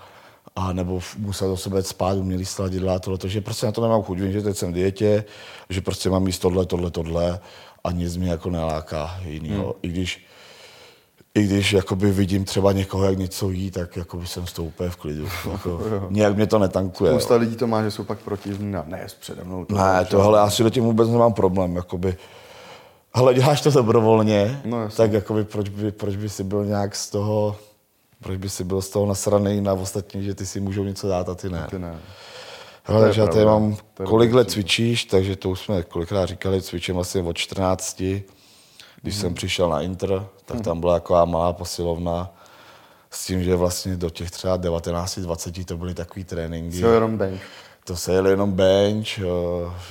[0.57, 4.03] a nebo musel do sebe spát, uměli sladidla a tohle, že prostě na to nemám
[4.03, 4.19] chuť.
[4.19, 5.25] Vím, že teď jsem v dietě,
[5.71, 7.41] že prostě mám jíst tohle, tohle, tohle
[7.85, 9.65] a nic mě jako neláká jinýho.
[9.65, 9.73] Hmm.
[9.83, 10.27] I když
[11.35, 14.91] i když jakoby vidím třeba někoho, jak něco jí, tak jakoby jsem s tou úplně
[14.91, 15.29] v klidu.
[15.53, 17.11] Jako, nějak mě to netankuje.
[17.11, 19.65] Spousta lidí to má, že jsou pak protivní a ne, přede mnou.
[19.65, 21.77] To ne, tohle asi do tím vůbec nemám problém.
[21.77, 22.17] Jakoby,
[23.13, 27.11] ale děláš to dobrovolně, no, tak jakoby, proč, by, proč by si byl nějak z
[27.11, 27.57] toho,
[28.21, 31.29] proč by si byl z toho nasraný na ostatní, že ty si můžou něco dát
[31.29, 31.67] a ty ne.
[31.71, 31.99] Ty ne.
[32.85, 37.23] Hele, já tady mám, kolik let cvičíš, takže to už jsme kolikrát říkali, cvičím vlastně
[37.23, 38.03] od 14
[39.09, 39.23] když hmm.
[39.23, 40.65] jsem přišel na Inter, tak hmm.
[40.65, 42.31] tam byla taková malá posilovna
[43.11, 46.81] s tím, že vlastně do těch třeba 19-20 to byly takový tréninky.
[46.81, 47.41] Co jenom bench.
[47.85, 49.07] To se jel jenom bench,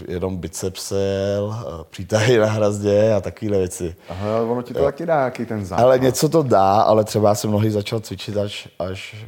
[0.07, 3.95] jenom biceps jel, přítahy na hrazdě a takovéhle věci.
[4.09, 4.85] Aha, ono ti to jo.
[4.85, 5.85] taky dá nějaký ten základ.
[5.85, 9.25] Ale něco to dá, ale třeba jsem mnohý začal cvičit až, až,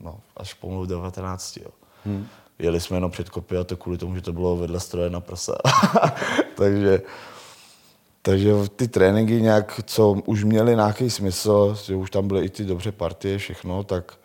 [0.00, 1.56] no, až pomalu 19.
[1.56, 1.70] Jo.
[2.04, 2.26] Hmm.
[2.58, 5.20] Jeli jsme jenom před kopy a to kvůli tomu, že to bylo vedle stroje na
[5.20, 5.58] prsa.
[6.56, 7.02] Takže
[8.26, 12.64] takže ty tréninky nějak, co už měly nějaký smysl, že už tam byly i ty
[12.64, 14.18] dobře partie, všechno, tak,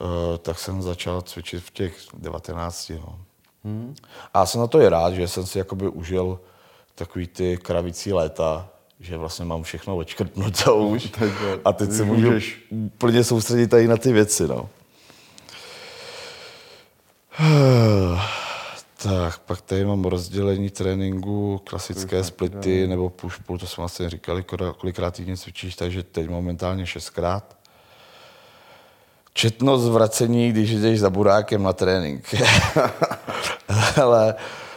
[0.00, 2.90] uh, tak jsem začal cvičit v těch 19.
[2.90, 3.18] No.
[3.64, 3.94] Hmm.
[4.34, 6.40] A jsem na to i rád, že jsem si jakoby užil
[6.94, 8.68] takový ty kravící léta,
[9.00, 11.12] že vlastně mám všechno odškrtnuto už
[11.64, 12.32] a teď se můžu
[12.98, 14.48] plně soustředit tady na ty věci.
[14.48, 14.68] No.
[19.02, 24.44] Tak, pak tady mám rozdělení tréninku, klasické splity nebo push pull, to jsme vlastně říkali,
[24.76, 27.56] kolikrát týdně cvičíš, takže teď momentálně šestkrát.
[29.32, 32.34] Četnost vracení, když jdeš za burákem na trénink.
[34.02, 34.34] Ale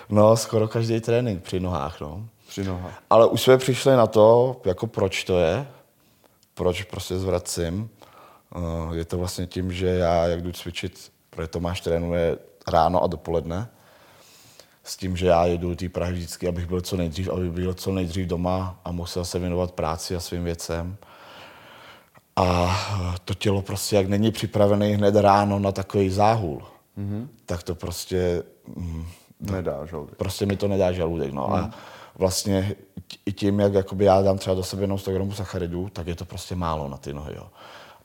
[0.09, 2.27] no, skoro každý trénink při nohách, no.
[2.47, 3.03] Při nohách.
[3.09, 5.67] Ale už jsme přišli na to, jako proč to je,
[6.53, 7.89] proč prostě zvracím.
[8.55, 13.07] Eh, Je to vlastně tím, že já, jak jdu cvičit, protože Tomáš trénuje ráno a
[13.07, 13.69] dopoledne,
[14.83, 17.73] s tím, že já jedu do té Prahy vždycky, abych byl co nejdřív, aby byl
[17.73, 20.97] co nejdřív doma a musel se věnovat práci a svým věcem.
[22.35, 22.75] A
[23.25, 26.63] to tělo prostě, jak není připravené hned ráno na takový záhul,
[26.97, 27.27] mm-hmm.
[27.45, 28.43] tak to prostě
[28.75, 29.05] mm,
[29.39, 30.15] Nedá žaludek.
[30.15, 31.33] prostě mi to nedá žaludek.
[31.33, 31.55] No.
[31.55, 31.71] A
[32.15, 32.75] vlastně
[33.07, 36.07] t- i tím, jak jakoby já dám třeba do sebe jenom 100 gramů sacharidů, tak
[36.07, 37.33] je to prostě málo na ty nohy.
[37.35, 37.47] Jo.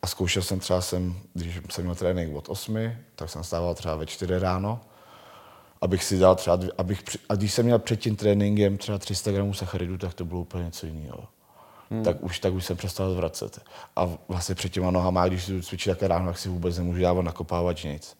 [0.02, 2.78] A zkoušel jsem třeba, jsem, když jsem měl trénink od 8,
[3.14, 4.80] tak jsem stával třeba ve 4 ráno,
[5.80, 9.54] abych si dal třeba, abych, a když jsem měl před tím tréninkem třeba 300 gramů
[9.54, 11.24] sacharidů, tak to bylo úplně něco jiného.
[11.90, 12.02] Hmm.
[12.02, 13.60] Tak, už, tak už jsem přestal zvracet.
[13.96, 17.22] A vlastně před těma nohama, když si cvičí také ráno, tak si vůbec nemůžu dávat
[17.22, 18.16] nakopávač nic.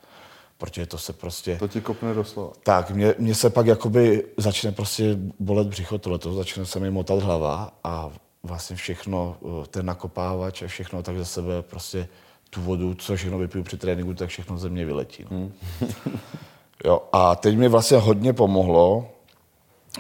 [0.59, 1.57] Protože to se prostě...
[1.59, 2.53] To ti kopne doslova.
[2.63, 7.23] Tak, mě, mě se pak jakoby začne prostě bolet břicho tohleto, začne se mi motat
[7.23, 8.11] hlava a
[8.43, 12.09] vlastně všechno, eh, ten nakopávač a všechno tak za sebe prostě
[12.51, 15.25] tu vodu, co všechno vypiju při tréninku, tak všechno ze mě vyletí.
[15.31, 15.51] No.
[16.85, 19.09] jo, a teď mi vlastně hodně pomohlo,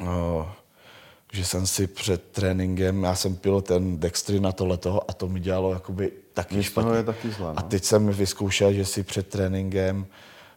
[0.01, 0.47] eh,
[1.33, 5.41] že jsem si před tréninkem, já jsem pil ten Dextry na tohleto a to mi
[5.41, 6.97] dělalo jakoby taky toho špatně.
[6.97, 7.69] je taky zlé, A no.
[7.69, 10.07] teď jsem vyzkoušel, že si před tréninkem,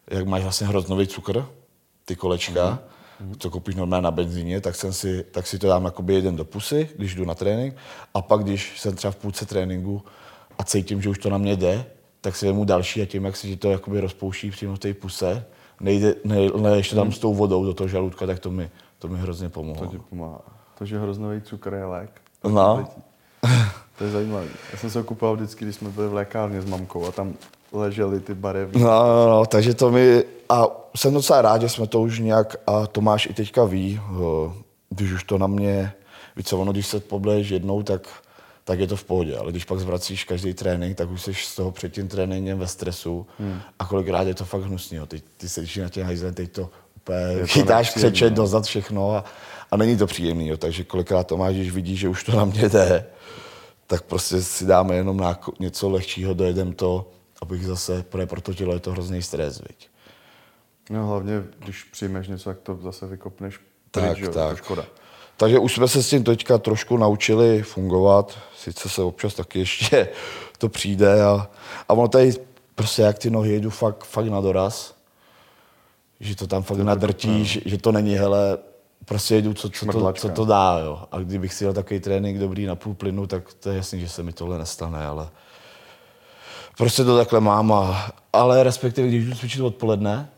[0.08, 1.46] jak máš vlastně hroznový cukr,
[2.06, 2.80] ty kolečka,
[3.22, 3.36] mm-hmm.
[3.38, 6.46] co koupíš normálně na benzíně, tak, jsem si, tak si to dám jakoby jeden do
[6.46, 7.76] pusy, když jdu na trénink.
[8.14, 10.04] A pak, když jsem třeba v půlce tréninku
[10.60, 11.86] a cítím, že už to na mě jde,
[12.22, 14.94] tak si vemu další a tím, jak se ti to jakoby rozpouští přímo v té
[14.94, 15.46] puse,
[15.82, 19.08] nejde, ne, ne, ještě tam s tou vodou do toho žaludka, tak to mi, to
[19.08, 19.88] mi hrozně To pomohlo.
[19.88, 20.42] ti pomáhá.
[20.78, 22.22] To, že hroznový cukr je lék.
[22.50, 22.88] No.
[23.98, 24.46] To je zajímavé.
[24.72, 27.34] Já jsem se ho kupoval vždycky, když jsme byli v lékárně s mamkou a tam
[27.74, 28.82] ležely ty barevní.
[28.84, 30.64] No, no, no, takže to mi, a
[30.96, 34.52] jsem docela rád, že jsme to už nějak, a Tomáš i teďka ví, eh,
[34.90, 35.94] když už to na mě,
[36.36, 38.02] víš co, ono, když se pobleješ jednou, tak,
[38.64, 41.56] tak je to v pohodě, ale když pak zvracíš každý trénink, tak už jsi z
[41.56, 43.62] toho před tím tréninkem ve stresu hmm.
[43.80, 45.06] a kolikrát je to fakt hnusný, jo.
[45.06, 48.36] Teď, ty sedíš na těch hajzlech, teď to úplně to chytáš křečet no.
[48.36, 49.24] dozad všechno a,
[49.72, 50.58] a není to příjemný, jo.
[50.58, 53.06] takže kolikrát Tomáš, když vidí, že už to na mě jde,
[53.88, 58.80] tak prostě si dáme jenom něco lehčího, dojedem to, abych zase, pro to tělo je
[58.80, 59.90] to hrozný stres, viď.
[60.90, 63.60] No hlavně, když přijmeš něco, tak to zase vykopneš
[63.92, 64.50] Tak, jo, tak.
[64.50, 64.86] To škoda.
[65.42, 70.10] Takže už jsme se s tím teďka trošku naučili fungovat, sice se občas taky ještě
[70.58, 71.50] to přijde a,
[71.90, 72.34] a ono tady
[72.76, 74.96] prostě jak ty nohy jedu fakt, fakt na doraz,
[76.20, 78.58] že to tam fakt nadrtíš, že to není, hele,
[79.06, 81.04] prostě jedu, co, co, to, co to dá, jo.
[81.12, 84.10] A kdybych si jel takový trénink dobrý na půl plynu, tak to je jasný, že
[84.10, 85.30] se mi tohle nestane, ale
[86.78, 90.30] prostě to takhle mám, a, ale respektive, když jdu cvičit odpoledne,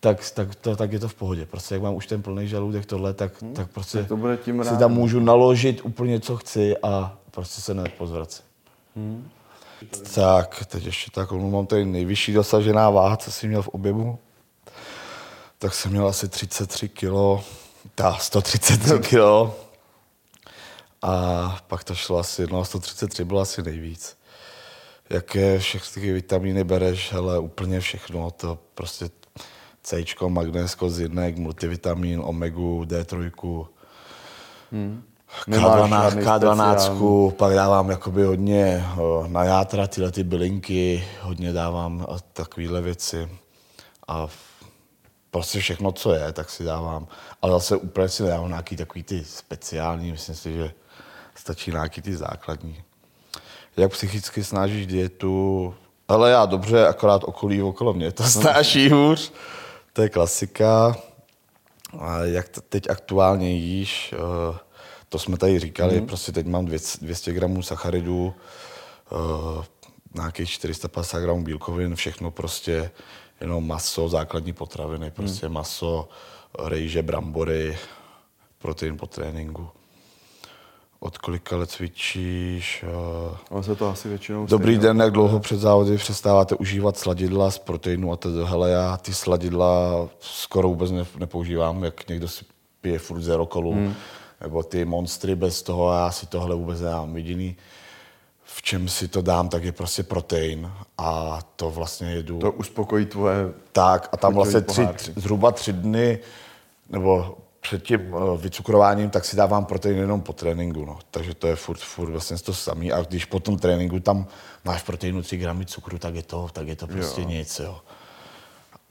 [0.00, 1.46] tak, tak, to, tak je to v pohodě.
[1.46, 4.64] Prostě jak mám už ten plný žaludek tohle, tak, tak prostě Tak to bude tím
[4.64, 8.44] si tam můžu naložit úplně, co chci a prostě se nepozvracím.
[8.96, 9.30] Hmm.
[10.14, 14.18] Tak, teď ještě tak, mám tady nejvyšší dosažená váha, co jsem měl v objemu.
[15.58, 17.44] Tak jsem měl asi 33 kg,
[17.94, 19.14] ta 133 kg.
[21.02, 24.16] A pak to šlo asi, no 133 bylo asi nejvíc.
[25.10, 29.10] Jaké všechny ty vitamíny bereš, ale úplně všechno, to prostě
[29.82, 33.30] C, magnésko, zinek, multivitamin, omegu, D3,
[35.46, 38.86] Nemáš K12, žádný K12 speciální- pak dávám jakoby hodně
[39.26, 43.28] na játra tyhle ty bylinky, hodně dávám takovéhle věci.
[44.08, 44.26] A
[45.30, 47.06] prostě všechno, co je, tak si dávám.
[47.42, 50.72] Ale zase úplně si nedávám nějaký takový ty speciální, myslím si, že
[51.34, 52.82] stačí nějaký ty základní.
[53.76, 55.74] Jak psychicky snážíš dietu?
[56.08, 59.32] Ale já dobře, akorát okolí okolo mě to snáší hůř.
[60.00, 60.96] To je klasika.
[61.98, 64.58] A jak teď aktuálně jíš, eh,
[65.08, 66.06] to jsme tady říkali, mm.
[66.06, 66.68] prostě teď mám
[67.00, 68.34] 200 gramů sacharidů,
[69.12, 69.64] eh,
[70.14, 72.90] nějakých 450 gramů bílkovin, všechno prostě
[73.40, 75.54] jenom maso, základní potraviny, prostě mm.
[75.54, 76.08] maso,
[76.58, 77.78] rejže, brambory,
[78.58, 79.68] protein po tréninku.
[81.00, 82.84] Od kolika let cvičíš?
[83.50, 87.50] Ono se to asi většinou Dobrý stejně- den, jak dlouho před závody přestáváte užívat sladidla
[87.50, 92.44] z proteinu a tedy, hele, já ty sladidla skoro vůbec ne, nepoužívám, jak někdo si
[92.80, 93.94] pije furt zero kolu, hmm.
[94.40, 97.16] nebo ty monstry bez toho, a já si tohle vůbec nedám.
[97.16, 97.56] Jediný
[98.44, 102.38] v čem si to dám, tak je prostě protein a to vlastně jedu.
[102.38, 106.18] To uspokojí tvoje Tak a tam vlastně tři, zhruba tři dny,
[106.90, 110.98] nebo před tím eh, vycukrováním, tak si dávám protein jenom po tréninku, no.
[111.10, 112.92] Takže to je furt, furt vlastně to samý.
[112.92, 114.26] A když po tom tréninku tam
[114.64, 117.28] máš proteinu 3 gramy cukru, tak je to, tak je to prostě Jo.
[117.28, 117.78] nic, jo.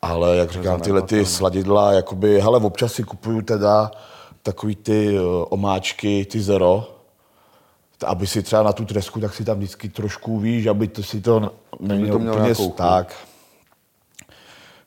[0.01, 3.91] Ale jak říkám, tyhle ty sladidla, jakoby, hele, občas si kupuju teda
[4.43, 6.95] takový ty eh, omáčky, ty zero,
[8.05, 11.21] aby si třeba na tu tresku, tak si tam vždycky trošku víš, aby to si
[11.21, 13.15] to nemělo to úplně nějakou tak.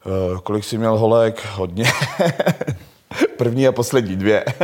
[0.07, 1.47] Eh, Kolik jsi měl holek?
[1.55, 1.85] Hodně.
[3.37, 4.45] První a poslední dvě.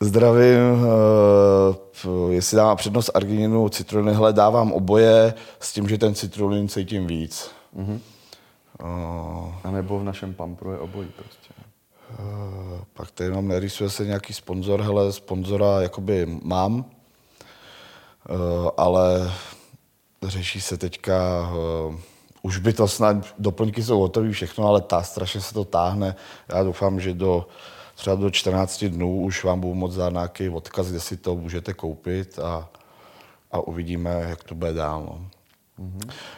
[0.00, 0.86] Zdravím.
[0.86, 7.06] eh, Jestli dávám přednost argininu, citruliny, hele, dávám oboje s tím, že ten citrulin cítím
[7.06, 7.50] víc.
[7.78, 8.84] Eh,
[9.64, 11.52] A nebo v našem pampru je obojí prostě.
[12.10, 16.84] Eh, Pak tady mám, nerýsuje se nějaký sponzor, hele, sponzora jakoby mám,
[18.76, 19.32] ale
[20.22, 21.50] řeší se teďka,
[21.92, 21.96] eh,
[22.46, 26.16] už by to snad, doplňky jsou hotové, všechno, ale ta strašně se to táhne.
[26.48, 27.46] Já doufám, že do
[27.94, 31.74] třeba do 14 dnů už vám budu moc dát nějaký odkaz, kde si to můžete
[31.74, 32.68] koupit a,
[33.52, 35.02] a uvidíme, jak to bude dál.
[35.06, 35.28] No.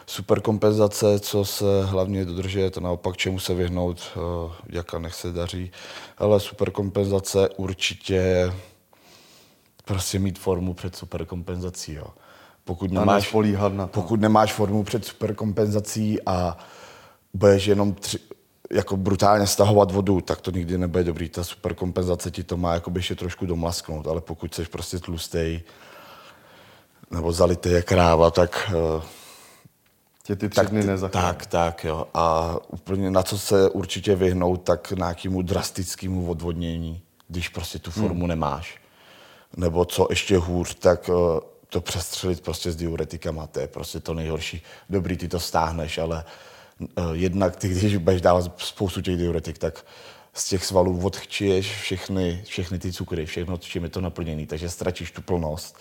[0.05, 5.13] Super kompenzace, co se hlavně dodržet, a naopak čemu se vyhnout, eh, jak a nech
[5.13, 5.71] se daří.
[6.17, 8.53] Ale super kompenzace určitě
[9.85, 11.93] prostě mít formu před super kompenzací.
[11.93, 12.07] Jo.
[12.69, 13.33] Pokud nemáš,
[13.71, 13.91] na to.
[13.93, 16.57] pokud nemáš formu před super kompenzací a
[17.33, 18.19] budeš jenom tři,
[18.71, 21.29] jako brutálně stahovat vodu, tak to nikdy nebude dobrý.
[21.29, 25.61] Ta super kompenzace ti to má jakoby ještě trošku domlasknout, ale pokud jsi prostě tlustej
[27.11, 29.03] nebo zalitý jak kráva, tak eh,
[30.23, 31.27] Tě ty tři tak, dny nezachrání.
[31.27, 32.07] tak, tak, jo.
[32.13, 38.19] A úplně na co se určitě vyhnout, tak nějakému drastickému odvodnění, když prostě tu formu
[38.19, 38.27] hmm.
[38.27, 38.77] nemáš.
[39.57, 44.13] Nebo co ještě hůř, tak eh, to přestřelit prostě s diuretikama, to je prostě to
[44.13, 44.61] nejhorší.
[44.89, 46.23] Dobrý, ty to stáhneš, ale
[46.81, 49.85] eh, jednak ty, když budeš dávat spoustu těch diuretik, tak
[50.33, 55.11] z těch svalů odchčiješ všechny, všechny ty cukry, všechno, čím je to naplněné, takže ztratíš
[55.11, 55.77] tu plnost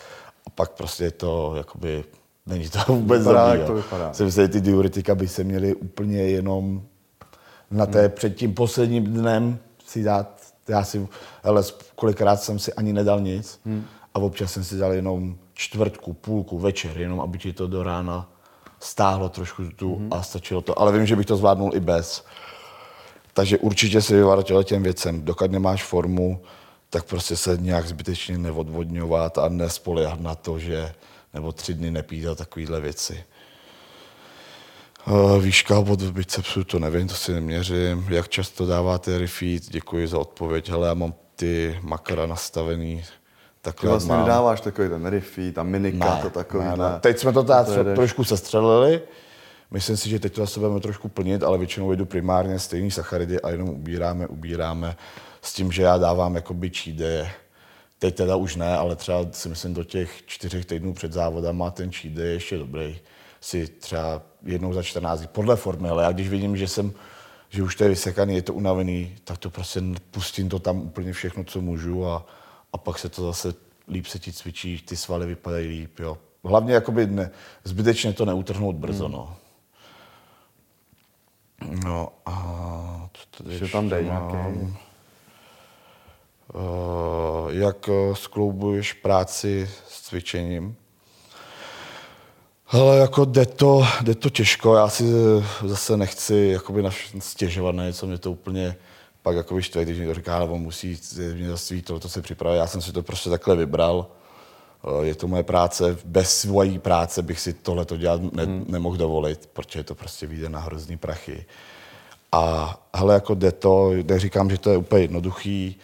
[0.46, 2.04] a pak prostě je to jakoby,
[2.46, 4.12] není to vůbec Vypadá, dobrý, jak to vypadá.
[4.12, 6.82] Jsem si ty diuretika by se měly úplně jenom
[7.70, 10.37] na té před tím posledním dnem si dát,
[10.68, 11.08] já si,
[11.42, 11.62] ale
[11.94, 13.60] kolikrát jsem si ani nedal nic
[14.14, 18.30] a občas jsem si dal jenom čtvrtku, půlku, večer, jenom aby ti to do rána
[18.80, 20.80] stáhlo trošku tu a stačilo to.
[20.80, 22.24] Ale vím, že bych to zvládnul i bez.
[23.32, 25.24] Takže určitě se vyvarovat těle těm věcem.
[25.24, 26.40] Dokud nemáš formu,
[26.90, 30.94] tak prostě se nějak zbytečně neodvodňovat a nespoléhat na to, že
[31.34, 33.24] nebo tři dny nepít a takovéhle věci.
[35.10, 38.06] Uh, výška od bicepsu, to nevím, to si neměřím.
[38.08, 39.62] Jak často dáváte refeed?
[39.68, 40.70] Děkuji za odpověď.
[40.70, 43.04] Hele, já mám ty makra nastavený
[43.62, 44.20] takhle, vlastně mám.
[44.20, 46.64] nedáváš takový ten refeed a minika, to takový.
[46.64, 46.98] ne, ne.
[47.00, 49.02] Teď jsme to teda trošku sestřelili.
[49.70, 53.40] Myslím si, že teď to zase budeme trošku plnit, ale většinou jedu primárně stejný sacharidy
[53.40, 54.96] a jenom ubíráme, ubíráme
[55.42, 57.28] s tím, že já dávám jakoby day.
[57.98, 61.92] Teď teda už ne, ale třeba si myslím do těch čtyřech týdnů před závodama ten
[61.92, 62.98] cheat je ještě dobrý.
[63.40, 66.92] Si třeba jednou za 14 dní, podle formy, ale já když vidím, že jsem
[67.50, 69.80] že už to je vysekaný, je to unavený, tak to prostě
[70.10, 72.26] pustím to tam úplně všechno, co můžu a,
[72.72, 73.54] a pak se to zase
[73.88, 76.18] líp se ti cvičí, ty svaly vypadají líp, jo.
[76.44, 77.30] Hlavně jakoby ne,
[77.64, 79.12] zbytečně to neutrhnout brzo, Hmm.
[79.12, 79.36] no.
[81.84, 84.32] No a co tady Ještě tam dej mám?
[84.32, 84.76] nějaký.
[86.54, 90.76] Uh, jak eh, skloubuješ práci s cvičením?
[92.70, 96.82] Hele, jako jde to, jde to těžko, já si eh, zase nechci jakoby
[97.18, 98.76] stěžovat na něco, mě to úplně
[99.22, 102.56] pak jako štve, když někdo říká, nebo musí zemědělství tohle se připravit.
[102.56, 104.06] Já jsem si to prostě takhle vybral.
[104.84, 108.96] Eh, Je to moje práce, bez svojí práce bych si tohle to dělat ne, nemohl
[108.96, 111.46] dovolit, protože to prostě vyjde na hrozný prachy.
[112.32, 115.76] A hele, jako jde to, neříkám, že to je úplně jednoduchý,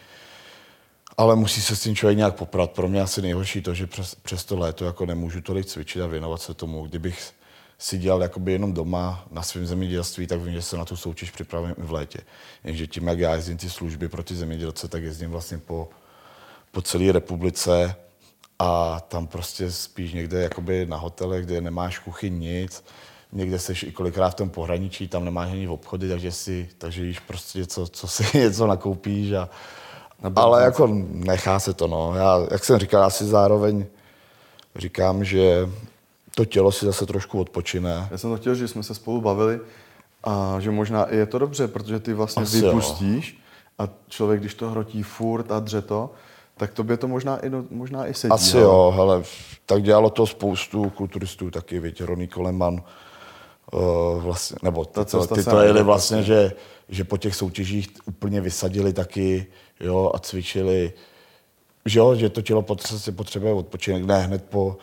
[1.17, 2.71] ale musí se s tím člověk nějak poprat.
[2.71, 6.07] Pro mě asi nejhorší to, že přes, přes to léto jako nemůžu tolik cvičit a
[6.07, 6.87] věnovat se tomu.
[6.87, 7.33] Kdybych
[7.79, 11.31] si dělal jakoby jenom doma na svém zemědělství, tak vím, že se na tu soutěž
[11.31, 12.19] připravím i v létě.
[12.65, 15.89] Jenže tím, jak já jezdím ty služby pro ty zemědělce, tak jezdím vlastně po,
[16.71, 17.95] po celé republice
[18.59, 22.85] a tam prostě spíš někde jakoby na hotelech, kde nemáš kuchyň nic,
[23.33, 27.21] někde seš i kolikrát v tom pohraničí, tam nemáš ani obchody, takže si, takže jíš
[27.21, 29.49] prostě něco, co si něco nakoupíš a,
[30.37, 32.15] ale jako nechá se to, no.
[32.15, 33.87] Já, jak jsem říkal, já si zároveň
[34.77, 35.69] říkám, že
[36.35, 38.09] to tělo si zase trošku odpočine.
[38.11, 39.61] Já jsem to chtěl, že jsme se spolu bavili
[40.25, 42.67] a že možná i je to dobře, protože ty vlastně Asi jo.
[42.67, 43.39] vypustíš
[43.79, 46.11] a člověk, když to hrotí furt a dře to,
[46.57, 48.33] tak to by to možná i, do, možná i sedí.
[48.33, 49.23] Asi jo, hele,
[49.67, 52.83] tak dělalo to spoustu kulturistů taky, víte, Ronnie Coleman,
[53.73, 56.53] uh, vlastně, nebo ty, to, ty to jeli vlastně, že,
[56.89, 59.47] že po těch soutěžích úplně vysadili taky,
[59.81, 60.93] jo, a cvičili,
[61.87, 64.77] že jo, že to tělo potřebuje, potřebuje odpočinek, ne hned po,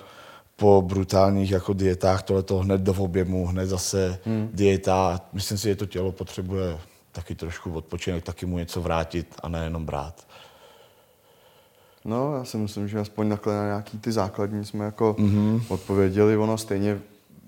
[0.55, 4.49] po brutálních jako dietách, tohle to hned do objemu, hned zase hmm.
[4.53, 5.21] dieta.
[5.33, 6.77] Myslím si, že to tělo potřebuje
[7.11, 10.27] taky trošku odpočinek, taky mu něco vrátit a nejenom brát.
[12.05, 15.61] No, já si myslím, že aspoň takhle na nějaký ty základní jsme jako mm-hmm.
[15.67, 16.37] odpověděli.
[16.37, 16.99] Ono stejně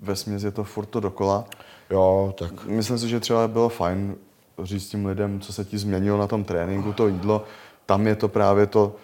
[0.02, 1.44] ve směs je to furt to dokola.
[1.90, 2.64] Jo, tak.
[2.64, 4.16] Myslím si, že třeba bylo fajn
[4.62, 7.44] říct tím lidem, co se ti změnilo na tom tréninku, to jídlo.
[7.86, 8.96] Tam je to právě to,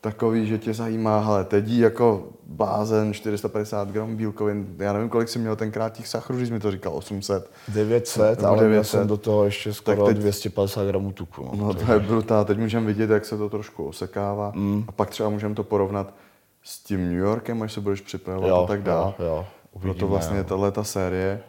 [0.00, 5.28] takový, že tě zajímá, ale teď jí jako blázen, 450 gramů bílkovin, já nevím, kolik
[5.28, 7.50] jsi měl tenkrát těch sachrů, když mi to říkal, 800.
[7.68, 8.70] 900, ale 900.
[8.70, 11.44] měl jsem do toho ještě skoro teď, 250 gramů tuku.
[11.44, 14.84] No, no to je brutál, teď můžeme vidět, jak se to trošku osekává mm.
[14.88, 16.14] a pak třeba můžeme to porovnat
[16.62, 19.14] s tím New Yorkem, až se budeš připravovat jo, a tak dále.
[19.18, 19.46] Jo, jo.
[19.72, 21.40] Uvidíme, Proto vlastně tahle ta série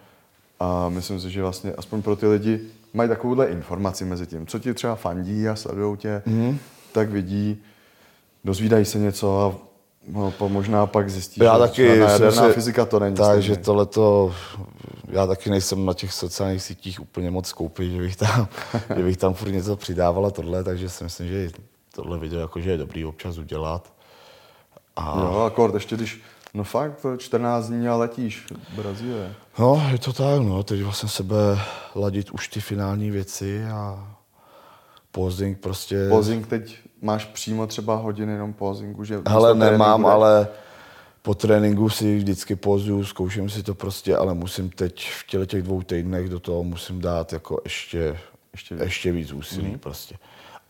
[0.60, 2.60] a myslím si, že vlastně aspoň pro ty lidi
[2.98, 6.60] mají takovouhle informaci mezi tím, co ti třeba fandí a sledují tě, mm.
[6.92, 7.64] tak vidí,
[8.44, 9.68] dozvídají se něco a
[10.08, 13.16] no, možná pak zjistí, já že taky jaderná si, fyzika to není.
[13.16, 14.36] Takže tohleto,
[15.08, 18.48] já taky nejsem na těch sociálních sítích úplně moc koupit, že bych tam,
[18.96, 21.50] že bych tam furt něco přidával a tohle, takže si myslím, že
[21.96, 23.94] tohle video jakože je dobrý občas udělat.
[24.96, 25.20] A...
[25.20, 26.22] Jo, akord, ještě když
[26.54, 28.46] No fakt, to 14 dní a letíš
[28.76, 29.34] Brazílie.
[29.60, 30.64] No, je to tak, no.
[30.64, 31.36] Teď vlastně sebe
[31.96, 34.08] ladit už ty finální věci a
[35.12, 36.10] posing prostě...
[36.10, 39.22] Posing teď máš přímo třeba hodiny jenom pozingu, že...
[39.28, 40.14] Hele, nemám, bude...
[40.14, 40.48] ale
[41.22, 45.64] po tréninku si vždycky pozuju, zkouším si to prostě, ale musím teď v těle těch
[45.64, 48.20] dvou týdnech do toho musím dát jako ještě,
[48.54, 48.84] ještě, víc.
[48.84, 49.80] ještě víc úsilí mm.
[49.80, 50.16] prostě.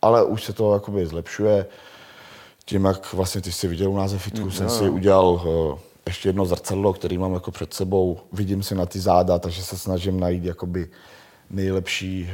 [0.01, 1.65] Ale už se to jakoby zlepšuje.
[2.69, 4.71] Tím, jak vlastně ty jsi viděl u nás ve fitku, mm, jsem jo.
[4.71, 8.19] si udělal uh, ještě jedno zrcadlo, který mám jako před sebou.
[8.31, 10.89] Vidím si na ty záda, takže se snažím najít jakoby
[11.49, 12.29] nejlepší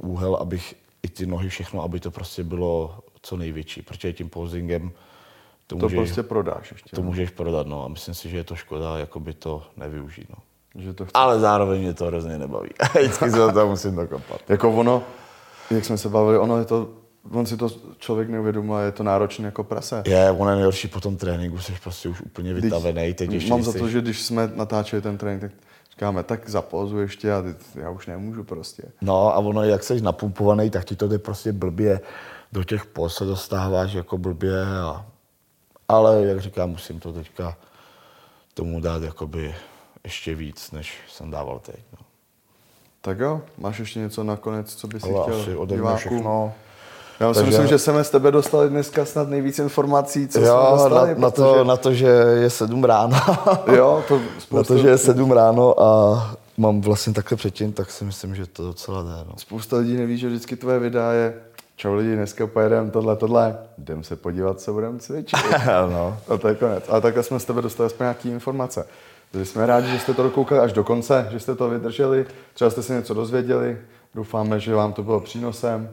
[0.00, 4.28] uh, úhel, abych i ty nohy, všechno, aby to prostě bylo co největší, protože tím
[4.28, 4.92] posingem
[5.66, 6.96] to, to můžeš, prostě prodáš ještě.
[6.96, 7.08] To no.
[7.08, 10.36] můžeš prodat, no a myslím si, že je to škoda jakoby to nevyužít, no.
[10.82, 11.12] Že to chci...
[11.14, 12.68] Ale zároveň mě to hrozně nebaví.
[12.98, 14.40] Vždycky se toho musím dokopat.
[14.48, 15.02] jako ono,
[15.70, 16.88] jak jsme se bavili, ono je to,
[17.32, 17.68] on si to
[17.98, 20.02] člověk neuvědomuje, je to náročné jako prase.
[20.06, 23.14] Je, ono je nejhorší po tom tréninku, jsi prostě už úplně vytavený.
[23.14, 25.52] Teď ještě mám za to, že když jsme natáčeli ten trénink, tak
[25.90, 28.82] říkáme, tak zapozu ještě a já už nemůžu prostě.
[29.00, 32.00] No a ono, jak jsi napumpovaný, tak ti to jde prostě blbě
[32.52, 34.64] do těch pos se dostáváš jako blbě.
[34.66, 35.06] A,
[35.88, 37.56] ale jak říkám, musím to teďka
[38.54, 39.54] tomu dát jakoby
[40.04, 41.80] ještě víc, než jsem dával teď.
[41.92, 41.98] No.
[43.00, 46.54] Tak jo, máš ještě něco nakonec, co bys ale chtěl asi ode mě všechno.
[47.20, 50.70] Já si myslím, že jsme z tebe dostali dneska snad nejvíc informací, co jo, jsme
[50.70, 51.08] dostali.
[51.08, 52.06] Na, na, to, na to, že
[52.40, 53.16] je sedm ráno.
[53.76, 54.56] jo, to spoustu...
[54.56, 58.46] Na to, že je sedm ráno a mám vlastně takhle předtím, tak si myslím, že
[58.46, 59.24] to docela jde.
[59.28, 59.32] No.
[59.36, 61.34] Spousta lidí neví, že vždycky tvoje videa je
[61.78, 63.58] Čau lidi, dneska pojedeme tohle, tohle.
[63.78, 65.38] Jdem se podívat, co budeme cvičit.
[65.92, 66.18] no.
[66.28, 66.84] A to je konec.
[66.88, 68.86] Ale takhle jsme z tebe dostali aspoň nějaké informace.
[69.32, 72.70] Takže jsme rádi, že jste to dokoukali až do konce, že jste to vydrželi, třeba
[72.70, 73.78] jste se něco dozvěděli.
[74.14, 75.90] Doufáme, že vám to bylo přínosem.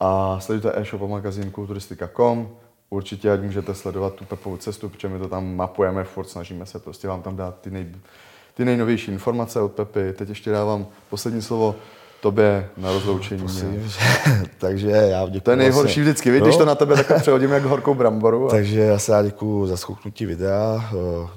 [0.00, 2.48] A sledujte e-shop a magazín kulturistika.com.
[2.90, 6.78] Určitě, ať můžete sledovat tu Pepovou cestu, protože my to tam mapujeme, furt snažíme se
[6.78, 7.94] prostě vám tam dát ty, nej,
[8.54, 10.12] ty nejnovější informace od Pepy.
[10.12, 11.74] Teď ještě dávám poslední slovo
[12.20, 13.46] tobě na rozloučení.
[14.58, 15.40] Takže já děkuji.
[15.40, 16.02] To je nejhorší vlastně.
[16.02, 18.46] vždycky, víš, když to na tebe takhle přehodím jak horkou bramboru.
[18.46, 18.50] A...
[18.50, 20.90] Takže já se já děkuji za schouknutí videa,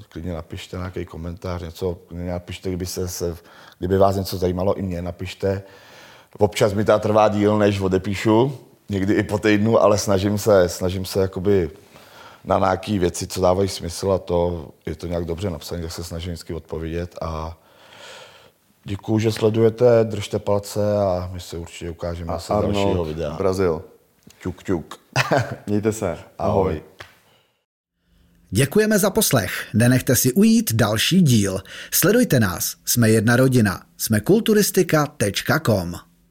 [0.09, 3.37] klidně napište nějaký komentář, něco, napište, kdyby, se, se,
[3.79, 5.63] kdyby vás něco zajímalo, i mě napište.
[6.37, 8.57] Občas mi to trvá díl, než odepíšu,
[8.89, 11.69] někdy i po týdnu, ale snažím se, snažím se jakoby
[12.45, 16.03] na nějaké věci, co dávají smysl a to je to nějak dobře napsané, tak se
[16.03, 17.57] snažím vždycky odpovědět a
[18.87, 23.33] Děkuji, že sledujete, držte palce a my se určitě ukážeme a se dalšího videa.
[23.33, 23.81] Brazil.
[24.41, 24.99] Ťuk, ťuk.
[25.67, 26.07] Mějte se.
[26.09, 26.21] Ahoj.
[26.37, 26.81] Ahoj.
[28.49, 29.67] Děkujeme za poslech.
[29.73, 31.61] Nenechte si ujít další díl.
[31.91, 32.75] Sledujte nás.
[32.85, 33.81] Jsme jedna rodina.
[33.97, 36.06] Jsme kulturistika.com.